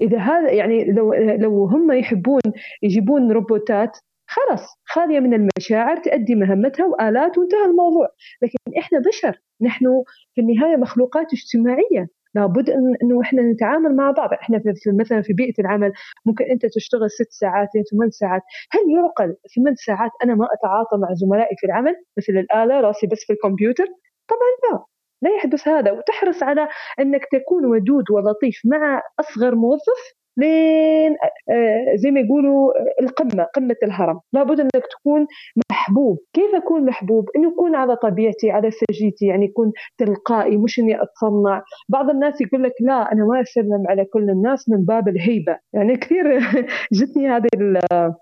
[0.00, 2.40] إذا هذا يعني لو لو هم يحبون
[2.82, 8.08] يجيبون روبوتات خلاص خالية من المشاعر تؤدي مهمتها وآلات وانتهى الموضوع.
[8.42, 9.86] لكن إحنا بشر نحن
[10.34, 12.08] في النهاية مخلوقات اجتماعية.
[12.34, 12.70] لابد
[13.02, 14.32] إنه إحنا نتعامل مع بعض.
[14.32, 15.92] إحنا في مثلا في بيئة العمل
[16.26, 18.42] ممكن أنت تشتغل ست ساعات ثمان ساعات.
[18.72, 23.24] هل يعقل ثمان ساعات أنا ما أتعاطى مع زملائي في العمل؟ مثل الآلة راسي بس
[23.26, 23.86] في الكمبيوتر؟
[24.28, 24.84] طبعا لا.
[25.22, 25.92] لا يحدث هذا.
[25.92, 26.68] وتحرص على
[27.00, 30.00] إنك تكون ودود ولطيف مع أصغر موظف
[30.38, 31.16] لين
[31.50, 32.72] آه، زي ما يقولوا
[33.02, 34.20] القمة قمة الهرم.
[34.32, 35.26] لابد أنك تكون
[35.70, 36.18] محبوب.
[36.32, 41.62] كيف أكون محبوب؟ إنه يكون على طبيعتي على سجيتي يعني يكون تلقائي مش إني أتصنع.
[41.88, 45.56] بعض الناس يقول لك لا أنا ما أسلم على كل الناس من باب الهيبة.
[45.72, 46.38] يعني كثير
[46.98, 47.48] جتني هذه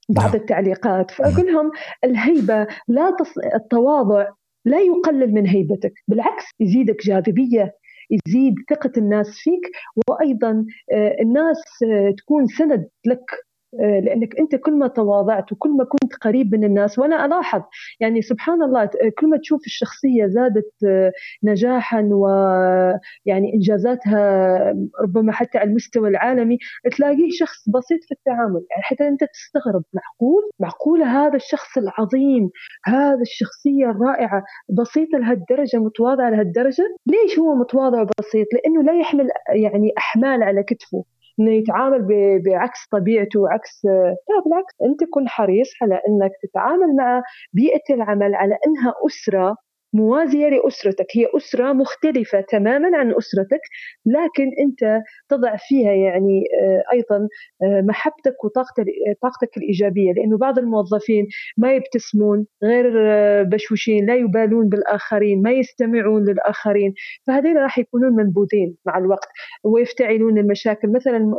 [0.09, 0.35] بعض نعم.
[0.35, 1.11] التعليقات.
[1.11, 1.71] فأقول لهم
[2.05, 3.39] الهيبة لا تص...
[3.55, 4.27] التواضع
[4.65, 7.73] لا يقلل من هيبتك بالعكس يزيدك جاذبية
[8.11, 9.71] يزيد ثقة الناس فيك
[10.09, 16.15] وأيضا آه، الناس آه، تكون سند لك لأنك أنت كل ما تواضعت وكل ما كنت
[16.15, 17.63] قريب من الناس وأنا ألاحظ
[18.01, 21.13] يعني سبحان الله كل ما تشوف الشخصية زادت آه،
[21.45, 26.59] نجاحا ويعني إنجازاتها ربما حتى على المستوى العالمي
[26.97, 32.51] تلاقيه شخص بسيط في التعامل يعني حتى أنت تستغرب معقول؟ معقوله هذا الشخص العظيم
[32.85, 39.93] هذا الشخصية الرائعة بسيطة لهالدرجة متواضعة لهالدرجة؟ ليش هو متواضع وبسيط؟ لأنه لا يحمل يعني
[39.99, 41.05] أحمال على كتفه.
[41.41, 42.07] إنه يتعامل
[42.47, 47.23] بعكس طبيعته وعكس لا بالعكس أنت كن حريص على إنك تتعامل مع
[47.53, 49.57] بيئة العمل على إنها أسرة
[49.97, 51.07] موازية لأسرتك.
[51.15, 53.61] هي أسرة مختلفة تماما عن أسرتك
[54.07, 57.29] لكن أنت تضع فيها يعني آه، أيضا
[57.63, 61.27] آه، محبتك وطاقتك الإيجابية لأنه بعض الموظفين
[61.57, 66.95] ما يبتسمون غير آه، بشوشين لا يبالون بالآخرين ما يستمعون للآخرين.
[67.27, 69.29] فهذين راح يكونون منبوذين مع الوقت
[69.65, 70.93] ويفتعلون المشاكل.
[70.93, 71.33] مثلا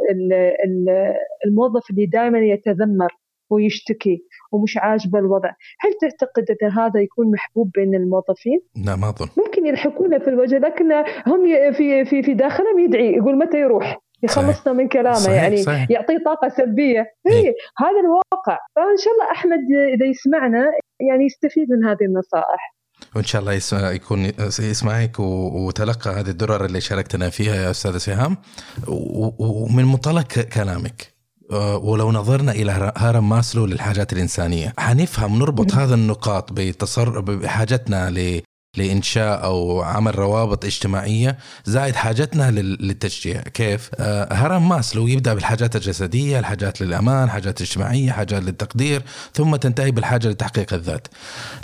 [1.46, 3.10] الموظف اللي دائما يتذمر
[3.50, 9.28] ويشتكي ومش عاجبه الوضع هل تعتقد أن هذا يكون محبوب بين الموظفين؟ لا ما أظن
[9.38, 10.92] ممكن يلحقونه في الوجه لكن
[11.28, 15.92] هم في في في داخلهم يدعي يقول متى يروح يخلصنا من كلامه صحيح يعني صحيح.
[15.92, 17.34] يعطيه طاقة سلبية إيه.
[17.34, 17.54] إيه.
[17.78, 19.60] هذا الواقع فإن شاء الله أحمد
[19.96, 20.72] إذا يسمعنا
[21.10, 22.78] يعني يستفيد من هذه النصائح
[23.16, 28.38] وإن شاء الله يسمع يكون يسمعك وتلقى هذه الدرر اللي شاركتنا فيها يا أستاذ سهام
[29.40, 31.17] ومن منطلق كلامك
[31.82, 38.10] ولو نظرنا إلى هرم ماسلو للحاجات الإنسانية حنفهم نربط هذا النقاط بتصر بحاجتنا
[38.78, 43.42] لإنشاء أو عمل روابط اجتماعية زائد حاجتنا للتشجيع.
[43.42, 49.04] كيف؟ آه، هرم ماسلو يبدأ بالحاجات الجسدية الحاجات للأمان حاجات اجتماعية حاجات للتقدير
[49.34, 51.08] ثم تنتهي بالحاجة لتحقيق الذات.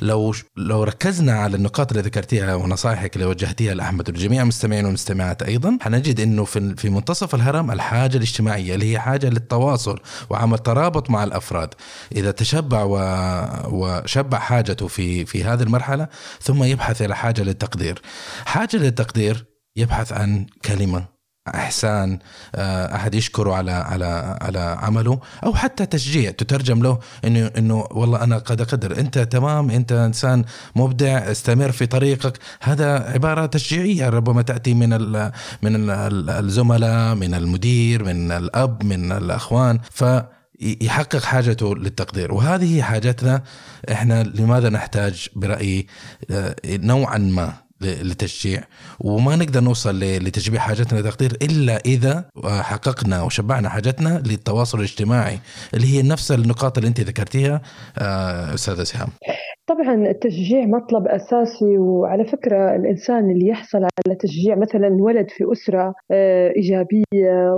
[0.01, 5.78] لو لو ركزنا على النقاط اللي ذكرتيها ونصائحك اللي وجهتيها لأحمد ولجميع المستمعين والمستمعات أيضا
[5.82, 9.99] حنجد إنه في في منتصف الهرم الحاجة الاجتماعية اللي هي حاجة للتواصل
[10.30, 11.74] وعمل ترابط مع الأفراد.
[12.16, 12.84] إذا تشبع
[13.72, 16.07] وشبع حاجته في في هذه المرحلة
[16.41, 18.01] ثم يبحث إلى حاجة للتقدير.
[18.45, 19.45] حاجة للتقدير
[19.76, 21.14] يبحث عن كلمة
[21.47, 22.20] إحسان
[22.56, 28.24] آه، أحد يشكره على على على عمله أو حتى تشجيع تترجم له إنه إنه والله
[28.24, 28.99] أنا قد أقدر.
[28.99, 30.45] أنت تمام أنت إنسان
[30.76, 32.39] مبدع استمر في طريقك.
[32.62, 35.32] هذا عبارة تشجيعية ربما تأتي من ال
[35.62, 39.80] من ال الزملاء من المدير من الأب من الأخوان.
[39.91, 40.04] ف
[40.82, 43.43] يحقق حاجته للتقدير وهذه هي حاجتنا
[43.91, 45.88] إحنا لماذا نحتاج برأيي
[46.32, 48.64] آه، نوعا ما لتشجيع
[48.99, 55.39] وما نقدر نوصل لتشبيع حاجتنا لتقدير إلا إذا حققنا وشبعنا حاجتنا للتواصل الاجتماعي
[55.74, 57.61] اللي هي نفس النقاط اللي أنت ذكرتيها
[57.97, 59.07] آه، أستاذة سهام.
[59.68, 65.93] طبعا التشجيع مطلب أساسي وعلى فكرة الإنسان اللي يحصل على تشجيع مثلا ولد في أسرة
[66.11, 67.57] آه، إيجابية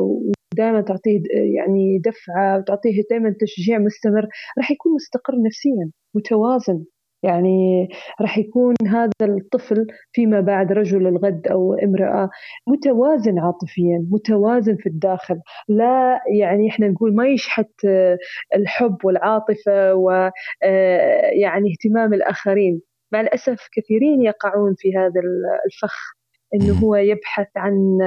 [0.54, 1.22] ودائما تعطيه
[1.56, 4.28] يعني دفعة وتعطيه دائما تشجيع مستمر
[4.58, 6.84] راح يكون مستقر نفسيا متوازن.
[7.24, 7.88] يعني
[8.22, 12.30] راح يكون هذا الطفل فيما بعد رجل الغد أو امرأة
[12.68, 15.40] متوازن عاطفيا متوازن في الداخل.
[15.70, 17.72] لا يعني إحنا نقول ما يشحت
[18.56, 22.82] الحب والعاطفة ويعني اهتمام الآخرين.
[23.14, 25.22] مع الأسف كثيرين يقعون في هذا
[25.66, 26.15] الفخ.
[26.54, 27.98] إنه هو يبحث عن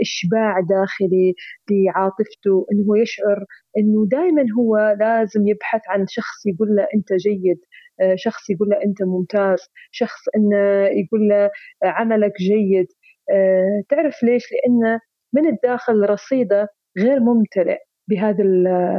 [0.00, 1.34] إشباع داخلي
[1.70, 3.44] لعاطفته إنه هو يشعر
[3.78, 7.60] إنه دائما هو لازم يبحث عن شخص يقول له أنت جيد
[8.00, 9.58] آه، شخص يقول له أنت ممتاز
[9.90, 10.56] شخص إنه
[10.86, 11.50] يقول له
[11.84, 12.86] عملك جيد.
[13.30, 14.98] آه، تعرف ليش؟ لأن
[15.34, 16.68] من الداخل رصيده
[16.98, 17.78] غير ممتلئ
[18.10, 18.44] بهذا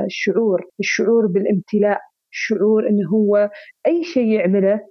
[0.05, 2.01] الشعور الشعور بالامتلاء
[2.33, 3.49] الشعور إنه هو
[3.87, 4.87] أي شيء يعمله آه،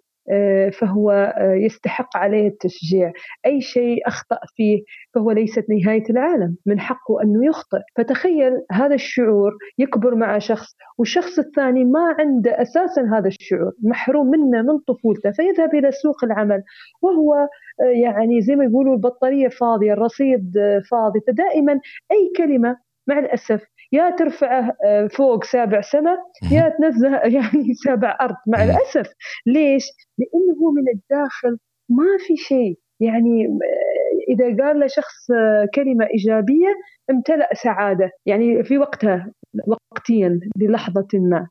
[0.70, 3.12] فهو آه، يستحق عليه التشجيع.
[3.46, 4.82] أي شيء أخطأ فيه
[5.14, 7.78] فهو ليست نهاية العالم من حقه أنه يخطئ.
[7.96, 14.62] فتخيل هذا الشعور يكبر مع شخص والشخص الثاني ما عنده أساسا هذا الشعور محروم منه
[14.62, 16.62] من طفولته فيذهب إلى سوق العمل.
[17.02, 20.52] وهو آه، يعني زي ما يقولوا البطارية فاضية الرصيد
[20.90, 21.20] فاضي.
[21.26, 21.72] فدائما
[22.12, 23.62] أي كلمة مع الأسف
[23.92, 26.18] يا ترفعه آه، فوق سابع سماء
[26.52, 28.34] يا تنزه يعني سابع أرض.
[28.46, 29.12] مع الأسف.
[29.46, 29.84] ليش؟
[30.18, 32.78] لأنه هو من الداخل ما في شيء.
[33.00, 36.74] يعني آه، إذا قال لشخص آه، كلمة إيجابية
[37.10, 38.10] امتلأ سعادة.
[38.26, 39.32] يعني في وقتها
[39.66, 41.48] وقتيا للحظة ما.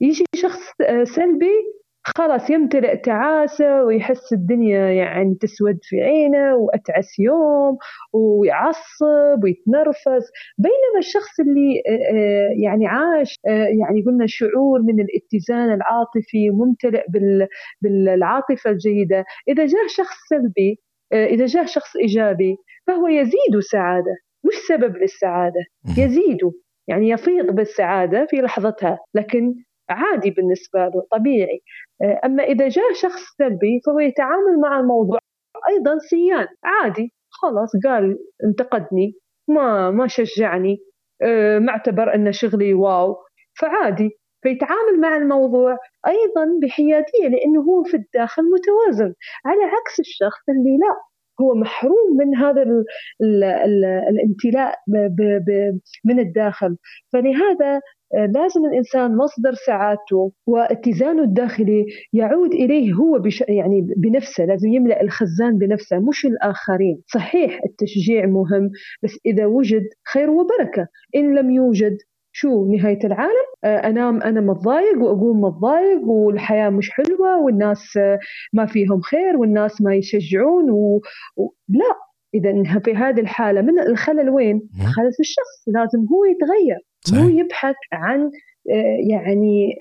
[0.00, 0.60] يجي شخص
[1.04, 7.76] سلبي خلاص يمتلئ تعاسة ويحس الدنيا يعني تسود في عينه وأتعس يوم
[8.12, 10.24] ويعصب ويتنرفز.
[10.58, 17.04] بينما الشخص اللي آه، آه، يعني عاش آه، يعني قلنا شعور من الاتزان العاطفي وممتلئ
[17.82, 19.24] بالعاطفة الجيدة.
[19.48, 20.78] إذا جاء شخص سلبي
[21.12, 24.16] إذا جاء شخص إيجابي فهو يزيد سعادة.
[24.44, 25.64] مش سبب للسعادة
[25.98, 26.38] يزيد.
[26.88, 29.54] يعني يفيض بالسعادة في لحظتها لكن
[29.92, 31.60] عادي بالنسبة له طبيعي.
[32.02, 35.18] آه، أما إذا جاء شخص سلبي فهو يتعامل مع الموضوع
[35.68, 39.14] أيضا سيان عادي خلاص قال انتقدني
[39.48, 40.78] ما ما شجعني
[41.22, 43.16] آه، ما اعتبر أن شغلي واو
[43.60, 44.10] فعادي.
[44.42, 45.76] فيتعامل مع الموضوع
[46.08, 49.14] أيضا بحيادية لأنه هو في الداخل متوازن.
[49.46, 50.96] على عكس الشخص اللي لا
[51.40, 52.84] هو محروم من هذا ال
[53.22, 54.78] ال ال الامتلاء
[56.04, 56.76] من الداخل.
[57.12, 57.80] فلهذا
[58.14, 65.58] لازم الإنسان مصدر سعادته واتزانه الداخلي يعود إليه هو بش يعني بنفسه لازم يملأ الخزان
[65.58, 67.02] بنفسه مش الآخرين.
[67.14, 68.70] صحيح التشجيع مهم
[69.02, 69.82] بس إذا وجد
[70.12, 70.86] خير وبركة.
[71.16, 71.96] إن لم يوجد
[72.32, 78.18] شو نهاية العالم؟ آه، أنام أنا متضايق وأقوم متضايق والحياة مش حلوة والناس آه،
[78.52, 81.00] ما فيهم خير والناس ما يشجعون و...
[81.36, 81.48] و...
[81.68, 82.09] لا.
[82.34, 86.78] إذا في هذه الحالة من الخلل وين؟ الخلل في الشخص لازم هو يتغير.
[87.00, 87.22] صحيح.
[87.22, 88.30] مو يبحث عن
[88.70, 89.74] آه، يعني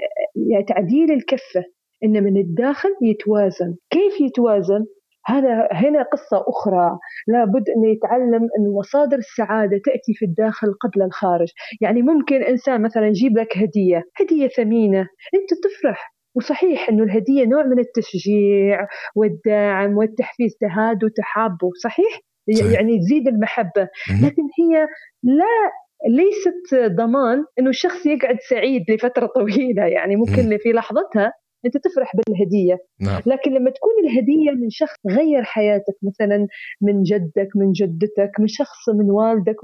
[0.67, 1.63] تعديل الكفة.
[2.03, 3.75] إن من الداخل يتوازن.
[3.89, 4.85] كيف يتوازن؟
[5.25, 6.97] هذا هنا قصة أخرى.
[7.27, 11.47] لابد أن يتعلم أن مصادر السعادة تأتي في الداخل قبل الخارج.
[11.81, 14.03] يعني ممكن إنسان مثلا يجيب لك هدية.
[14.19, 15.07] هدية ثمينة.
[15.33, 16.15] أنت تفرح.
[16.35, 23.89] وصحيح أنه الهدية نوع من التشجيع والدعم والتحفيز تهاد وتحابه صحيح؟ يعني تزيد المحبة.
[24.23, 24.87] لكن هي
[25.23, 25.71] لا
[26.07, 29.85] ليست ضمان إنه الشخص يقعد سعيد لفترة طويلة.
[29.85, 31.33] يعني ممكن في لحظتها
[31.65, 32.77] أنت تفرح بالهدية.
[33.01, 33.21] نعم.
[33.25, 36.47] لكن لما تكون الهدية من شخص غير حياتك مثلا
[36.81, 39.55] من جدك من جدتك من شخص من والدك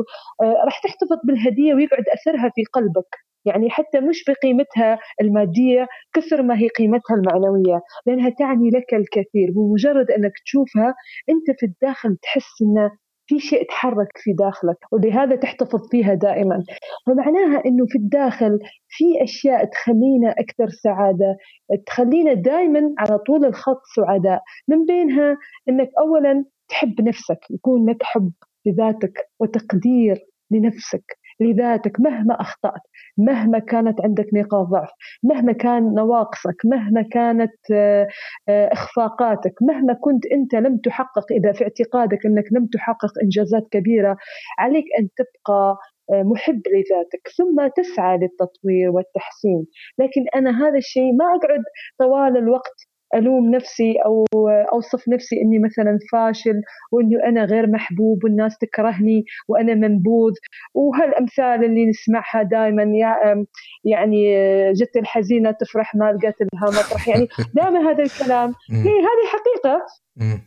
[0.41, 3.15] آه راح تحتفظ بالهدية ويقعد أثرها في قلبك.
[3.45, 10.11] يعني حتى مش بقيمتها المادية كثر ما هي قيمتها المعنوية لأنها تعني لك الكثير بمجرد
[10.11, 10.95] أنك تشوفها
[11.29, 12.91] أنت في الداخل تحس انه
[13.27, 16.63] في شيء تحرك في داخلك ولهذا تحتفظ فيها دائما.
[17.07, 21.37] فمعناها إنه في الداخل في أشياء تخلينا أكثر سعادة
[21.85, 25.37] تخلينا دائما على طول الخط سعداء من بينها
[25.69, 28.31] إنك اولا تحب نفسك يكون لك حب
[28.65, 30.17] لذاتك وتقدير
[30.51, 31.17] لنفسك.
[31.39, 32.81] لذاتك مهما أخطأت
[33.17, 34.89] مهما كانت عندك نقاط ضعف
[35.23, 38.07] مهما كان نواقصك مهما كانت آه،
[38.49, 44.17] آه، إخفاقاتك مهما كنت أنت لم تحقق إذا في اعتقادك أنك لم تحقق إنجازات كبيرة
[44.59, 45.77] عليك أن تبقى
[46.13, 49.65] آه، محب لذاتك ثم تسعى للتطوير والتحسين.
[49.99, 51.63] لكن أنا هذا الشيء ما أقعد
[51.99, 54.25] طوال الوقت ألوم نفسي أو
[54.73, 56.61] أوصف نفسي إني مثلا فاشل
[56.91, 60.33] وإنه أنا غير محبوب والناس تكرهني وأنا منبوذ.
[60.73, 62.83] وهالأمثال اللي نسمعها دائما
[63.85, 64.33] يعني
[64.73, 67.07] جت الحزينة تفرح ما لقيت لها مطرح.
[67.07, 68.49] يعني دائما هذا الكلام.
[68.87, 69.85] هي هذه حقيقة.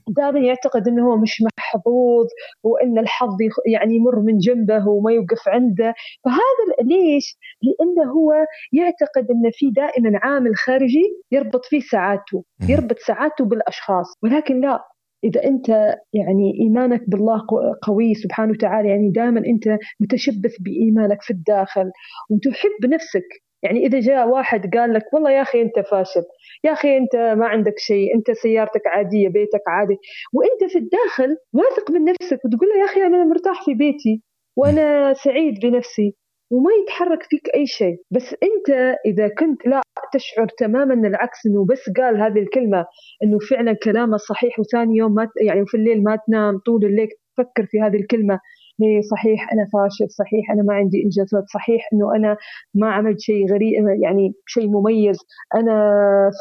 [0.09, 2.27] دائما يعتقد إنه هو مش محظوظ
[2.63, 5.95] وإن الحظ يعني يمر من جنبه وما يوقف عنده.
[6.25, 8.33] فهذا ليش؟ لأنه هو
[8.73, 14.07] يعتقد إن في دائما عامل خارجي يربط فيه سعادته يربط سعادته بالأشخاص.
[14.23, 14.85] ولكن لا
[15.25, 15.69] إذا أنت
[16.13, 17.43] يعني إيمانك بالله
[17.83, 21.91] قوي سبحانه وتعالى يعني دائما أنت متشبث بإيمانك في الداخل
[22.31, 26.23] وتحب نفسك يعني إذا جاء واحد قال لك والله يا أخي أنت فاشل
[26.65, 29.97] يا أخي أنت ما عندك شيء أنت سيارتك عادية بيتك عادي
[30.33, 34.23] وأنت في الداخل واثق من نفسك وتقول له يا أخي أنا مرتاح في بيتي
[34.57, 36.15] وأنا سعيد بنفسي
[36.51, 37.97] وما يتحرك فيك أي شيء.
[38.11, 39.81] بس أنت إذا كنت لا
[40.15, 42.87] تشعر تماما العكس أنه بس قال هذه الكلمة
[43.23, 47.67] أنه فعلا كلامه صحيح وثاني يوم ما يعني في الليل ما تنام طول الليل تفكر
[47.67, 48.41] في هذه الكلمة.
[48.79, 52.37] ليه صحيح أنا فاشل صحيح أنا ما عندي إنجازات صحيح أنه أنا
[52.75, 53.73] ما عملت شيء غريب
[54.03, 55.19] يعني شيء مميز.
[55.55, 55.73] أنا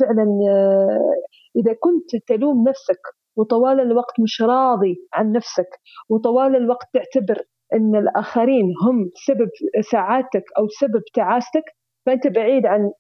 [0.02, 1.14] فعلا آه،
[1.56, 3.00] إذا كنت تلوم نفسك
[3.38, 5.70] وطوال الوقت مش راضي عن نفسك
[6.10, 7.42] وطوال الوقت تعتبر
[7.74, 9.50] إن الآخرين هم سبب
[9.92, 11.64] سعادتك أو سبب تعاستك
[12.06, 12.92] فأنت بعيد عن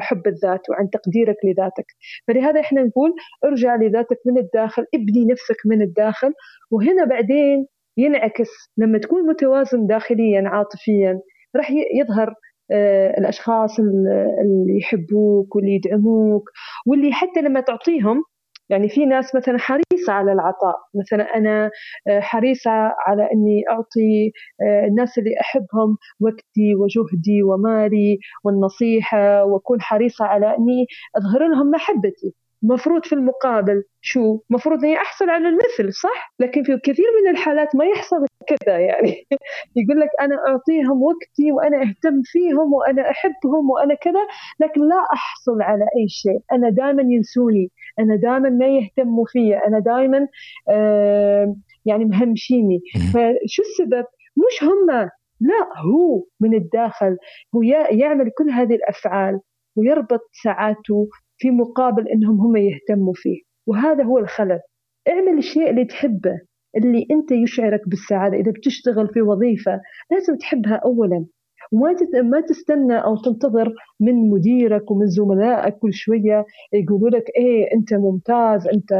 [0.00, 1.86] حب الذات وعن تقديرك لذاتك.
[2.28, 3.12] فلهذا إحنا نقول
[3.44, 6.32] ارجع لذاتك من الداخل ابني نفسك من الداخل
[6.70, 7.66] وهنا بعدين
[8.00, 8.48] ينعكس
[8.78, 11.20] لما تكون متوازن داخليا عاطفيا
[11.56, 11.70] راح
[12.00, 12.34] يظهر
[12.72, 16.50] آه، الأشخاص اللي يحبوك واللي يدعموك
[16.86, 18.22] واللي حتى لما تعطيهم
[18.70, 20.76] يعني في ناس مثلا حريصة على العطاء.
[20.94, 21.70] مثلا أنا
[22.08, 22.70] آه، حريصة
[23.06, 24.32] على أني أعطي
[24.62, 30.86] آه، الناس اللي أحبهم وقتي وجهدي ومالي والنصيحة وأكون حريصة على أني
[31.16, 32.34] أظهر لهم محبتي.
[32.62, 37.76] مفروض في المقابل شو؟ مفروض اني احصل على المثل صح؟ لكن في كثير من الحالات
[37.76, 39.26] ما يحصل كذا يعني.
[39.76, 44.26] يقول لك أنا أعطيهم وقتي وأنا أهتم فيهم وأنا أحبهم وأنا كذا
[44.60, 46.40] لكن لا أحصل على أي شيء.
[46.52, 50.28] أنا دائما ينسوني أنا دائما ما يهتموا في أنا دائما
[50.68, 51.56] آه
[51.86, 52.80] يعني مهمشيني.
[53.12, 54.04] فشو السبب؟
[54.36, 55.10] مش هم.
[55.40, 57.16] لا هو من الداخل
[57.54, 59.40] هو يعمل كل هذه الأفعال
[59.76, 61.08] ويربط ساعاته
[61.40, 63.40] في مقابل إنهم هم يهتموا فيه.
[63.66, 64.60] وهذا هو الخلل.
[65.08, 66.40] اعمل الشيء اللي تحبه
[66.76, 68.36] اللي أنت يشعرك بالسعادة.
[68.36, 69.80] إذا بتشتغل في وظيفة
[70.10, 71.26] لازم تحبها اولا.
[71.72, 77.94] وما ما تستنى أو تنتظر من مديرك ومن زملائك كل شوية يقولوا لك إيه أنت
[77.94, 78.92] ممتاز أنت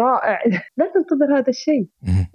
[0.00, 0.38] رائع.
[0.78, 1.86] لا تنتظر هذا الشيء.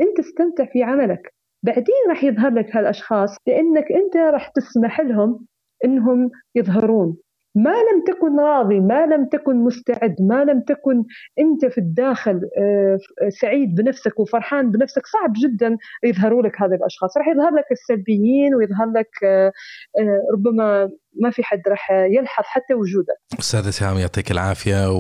[0.01, 1.33] أنت استمتع في عملك.
[1.63, 5.45] بعدين راح يظهر لك هالأشخاص لأنك أنت راح تسمح لهم
[5.85, 7.17] إنهم يظهرون.
[7.55, 11.03] ما لم تكن راضي ما لم تكن مستعد ما لم تكن
[11.39, 12.99] أنت في الداخل آه،
[13.29, 17.17] سعيد بنفسك وفرحان بنفسك صعب جدا يظهروا لك هذه الأشخاص.
[17.17, 19.51] راح يظهر لك السلبيين ويظهر لك آه،
[19.99, 20.89] آه، ربما
[21.21, 24.91] ما في حد راح يلحظ حتى وجودك أستاذة سهام يعطيك العافية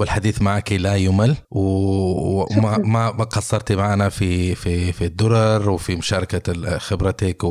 [0.00, 1.36] والحديث معك لا يمل.
[1.50, 2.78] وما
[3.12, 7.44] ما قصرتي معنا في في في الدرر وفي مشاركة خبرتك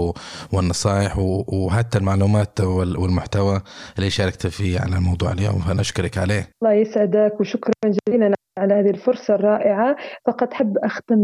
[0.53, 3.61] والنصائح وحتى المعلومات والمحتوى
[3.97, 5.59] اللي شاركت فيه على الموضوع اليوم.
[5.59, 6.49] فنشكرك عليه.
[6.63, 8.33] الله يسعدك وشكرا جزيلا.
[8.57, 9.95] على هذه الفرصة الرائعة
[10.25, 11.17] فقط أحب أختم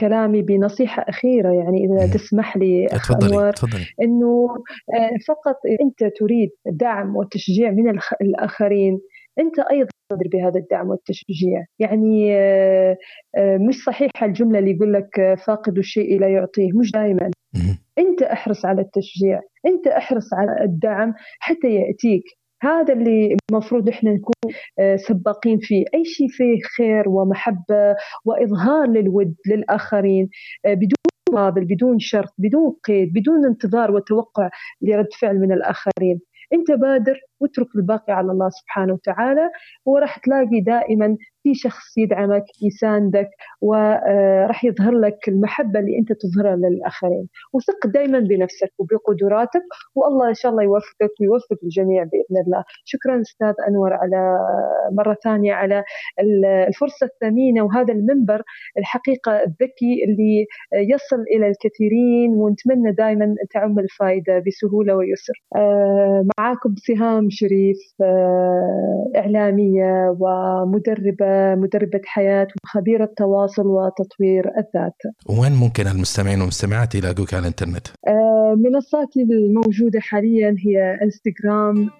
[0.00, 3.52] كلامي بنصيحة أخيرة يعني إذا تسمح لي أخ أنور
[4.02, 4.48] أنه
[4.94, 9.00] آه، فقط أنت تريد دعم وتشجيع من الآخرين
[9.38, 11.64] أنت أيضا بهذا الدعم والتشجيع.
[11.78, 12.96] يعني آه،
[13.36, 17.30] آه، مش صحيحة الجملة اللي يقول لك فاقد الشيء لا يعطيه مش دائما
[17.98, 22.24] أنت أحرص على التشجيع أنت أحرص على الدعم حتى يأتيك.
[22.62, 25.84] هذا اللي المفروض إحنا نكون آه، سباقين فيه.
[25.94, 30.28] أي شيء فيه خير ومحبة وإظهار للود للآخرين
[30.66, 30.94] آه، بدون
[31.32, 34.50] مقابل بدون شرط بدون قيد بدون انتظار وتوقع
[34.82, 36.20] لرد فعل من الآخرين.
[36.52, 39.50] أنت بادر واترك الباقي على الله سبحانه وتعالى
[39.86, 43.28] وراح تلاقي دائما في شخص يدعمك يساندك
[43.60, 47.28] وراح يظهر لك المحبة اللي أنت تظهرها للآخرين.
[47.52, 49.62] وثق دائما بنفسك وبقدراتك
[49.94, 52.64] والله إن شاء الله يوفقك ويوفق الجميع بإذن الله.
[52.84, 54.36] شكرا أستاذ أنور على
[54.92, 55.84] مرة ثانية على
[56.68, 58.42] الفرصة الثمينة وهذا المنبر
[58.78, 65.34] الحقيقة الذكي اللي يصل إلى الكثيرين ونتمنى دائما تعم الفائدة بسهولة ويسر.
[65.56, 74.96] آه، معاكم سهام شريف آه، إعلامية ومدربة مدربة حياة وخبيرة تواصل وتطوير الذات.
[75.40, 81.90] وين ممكن المستمعين والمستمعات يلاقوك على الإنترنت؟ آه منصاتي الموجودة حاليا هي إنستغرام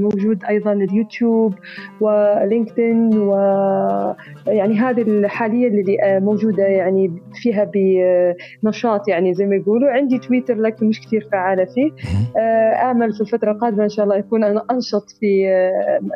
[0.00, 1.54] موجود أيضا اليوتيوب
[2.00, 3.32] ولينكدين و
[4.46, 7.70] يعني هذه حاليا اللي موجودة يعني فيها
[8.62, 9.90] بنشاط يعني زي ما يقولوا.
[9.90, 11.90] عندي تويتر لكن مش كثير فعالة فيه.
[12.90, 15.42] آمل في الفترة القادمة إن شاء الله يكون أنا أنشط في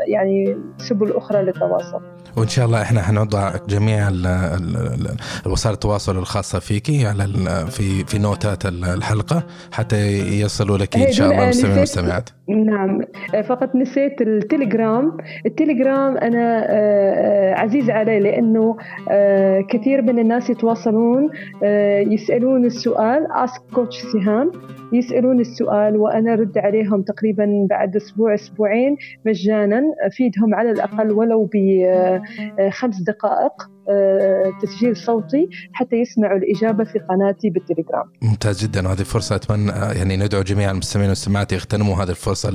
[0.08, 2.00] يعني سبل أخرى للتواصل.
[2.36, 4.08] وإن شاء الله إحنا حنوضع جميع
[5.46, 7.24] وسائل التواصل الخاصة فيكي على
[7.70, 12.30] في في نوتات الحلقة حتى يصلوا لك إن شاء الله مستمعين ومستمعات.
[12.48, 13.00] نعم.
[13.48, 15.16] فقط نسيت التليجرام.
[15.46, 18.76] التليجرام أنا آه، آه، عزيز علي لأنه
[19.10, 21.30] آه، كثير من الناس يتواصلون
[22.12, 24.52] يسألون السؤال اسك كوتش سهام
[24.92, 28.27] يسألون السؤال وأنا أرد عليهم تقريبا بعد أسبوع.
[28.28, 33.62] أسبوعين مجانا أفيدهم على الأقل ولو بخمس دقائق.
[33.62, 33.77] آه،
[34.62, 38.04] تسجيل صوتي حتى يسمعوا الإجابة في قناتي بالتليجرام.
[38.22, 38.88] ممتاز جدا.
[38.88, 42.50] وهذه فرصة أتمنى يعني ندعو جميع المستمعين والمستمعات يغتنموا هذه الفرصة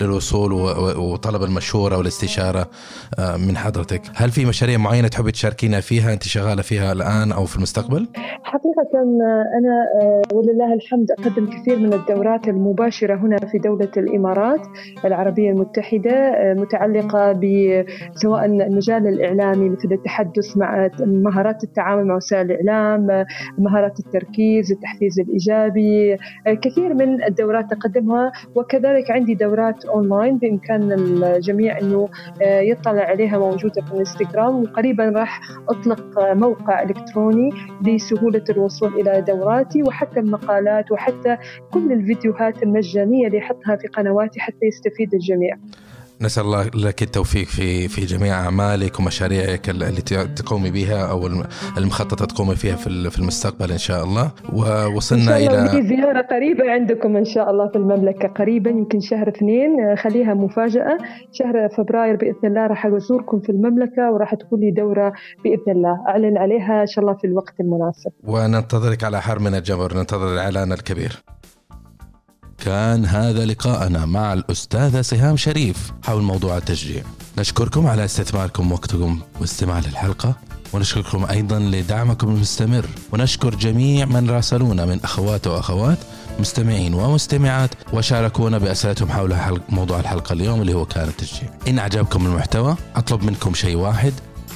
[0.00, 0.52] للوصول
[0.98, 2.70] وطلب المشورة والاستشارة
[3.18, 4.02] آه، من حضرتك.
[4.14, 8.08] هل في مشاريع معينة تحبي تشاركينا فيها أنت شغالة فيها الآن أو في المستقبل؟
[8.42, 9.86] حقيقة آه، أنا
[10.32, 14.60] ولله الحمد أقدم كثير من الدورات المباشرة هنا في دولة الإمارات
[15.04, 20.69] العربية المتحدة متعلقة بسواء المجال الإعلامي مثل التحدث مع
[21.00, 23.24] مهارات التعامل مع وسائل الإعلام
[23.58, 26.16] مهارات التركيز التحفيز الإيجابي
[26.62, 32.08] كثير من الدورات تقدمها وكذلك عندي دورات أونلاين بإمكان الجميع أنه
[32.40, 37.50] يطلع عليها موجودة في الإنستغرام وقريبا راح أطلق موقع إلكتروني
[37.86, 41.36] لسهولة الوصول إلى دوراتي وحتى المقالات وحتى
[41.72, 45.56] كل الفيديوهات المجانية اللي أحطها في قنواتي حتى يستفيد الجميع.
[46.22, 51.26] نسأل الله لك التوفيق في في جميع أعمالك ومشاريعك التي تقومي بها أو
[51.78, 54.30] المخططة تقومي فيها في المستقبل إن شاء الله.
[54.52, 59.00] ووصلنا إن شاء الله إلى زيارة قريبة عندكم إن شاء الله في المملكة قريبا يمكن
[59.00, 60.98] شهر اثنين خليها مفاجأة.
[61.32, 65.12] شهر فبراير بإذن الله راح أزوركم في المملكة وراح تكون لي دورة
[65.44, 66.04] بإذن الله.
[66.08, 68.12] أعلن عليها إن شاء الله في الوقت المناسب.
[68.24, 71.22] وننتظرك على حر من الجمر ننتظر الإعلان الكبير.
[72.60, 77.02] كان هذا لقاءنا مع الأستاذة سهام شريف حول موضوع التشجيع.
[77.38, 80.34] نشكركم على استثماركم وقتكم واستماع للحلقة
[80.72, 85.98] ونشكركم أيضا لدعمكم المستمر ونشكر جميع من راسلونا من أخوات وأخوات
[86.38, 91.50] مستمعين ومستمعات وشاركونا بأسئلتهم حول موضوع الحلقة اليوم اللي هو كان التشجيع.
[91.68, 94.12] إن أعجبكم المحتوى أطلب منكم شيء واحد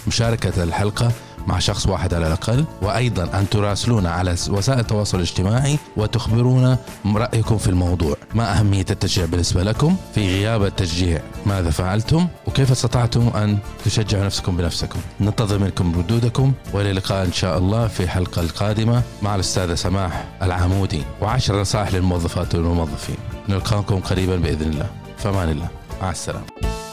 [0.07, 1.13] مشاركة الحلقة
[1.47, 7.69] مع شخص واحد على الأقل وأيضا أن تراسلونا على وسائل التواصل الاجتماعي وتخبرونا رأيكم في
[7.69, 8.17] الموضوع.
[8.35, 14.57] ما أهمية التشجيع بالنسبة لكم في غياب التشجيع؟ ماذا فعلتم؟ وكيف استطعتم أن تشجعوا نفسكم
[14.57, 20.25] بنفسكم؟ ننتظر منكم ردودكم وإلى اللقاء إن شاء الله في الحلقة القادمة مع الأستاذة سماح
[20.43, 21.03] العمودي.
[21.21, 23.17] وعشر نصائح للموظفات والموظفين.
[23.49, 24.87] نلقاكم قريبا بإذن الله.
[25.19, 25.69] فمان الله.
[26.03, 26.84] مع السلامة.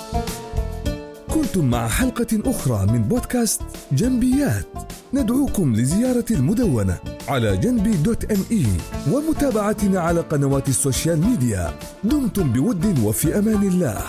[1.31, 3.61] كنتم مع حلقة أخرى من بودكاست
[3.91, 4.65] جنبيات.
[5.13, 8.65] ندعوكم لزيارة المدونة على جنبي dot M E
[9.11, 11.73] ومتابعتنا على قنوات ال social media.
[12.03, 14.01] دمتم بود وفي أمان الله.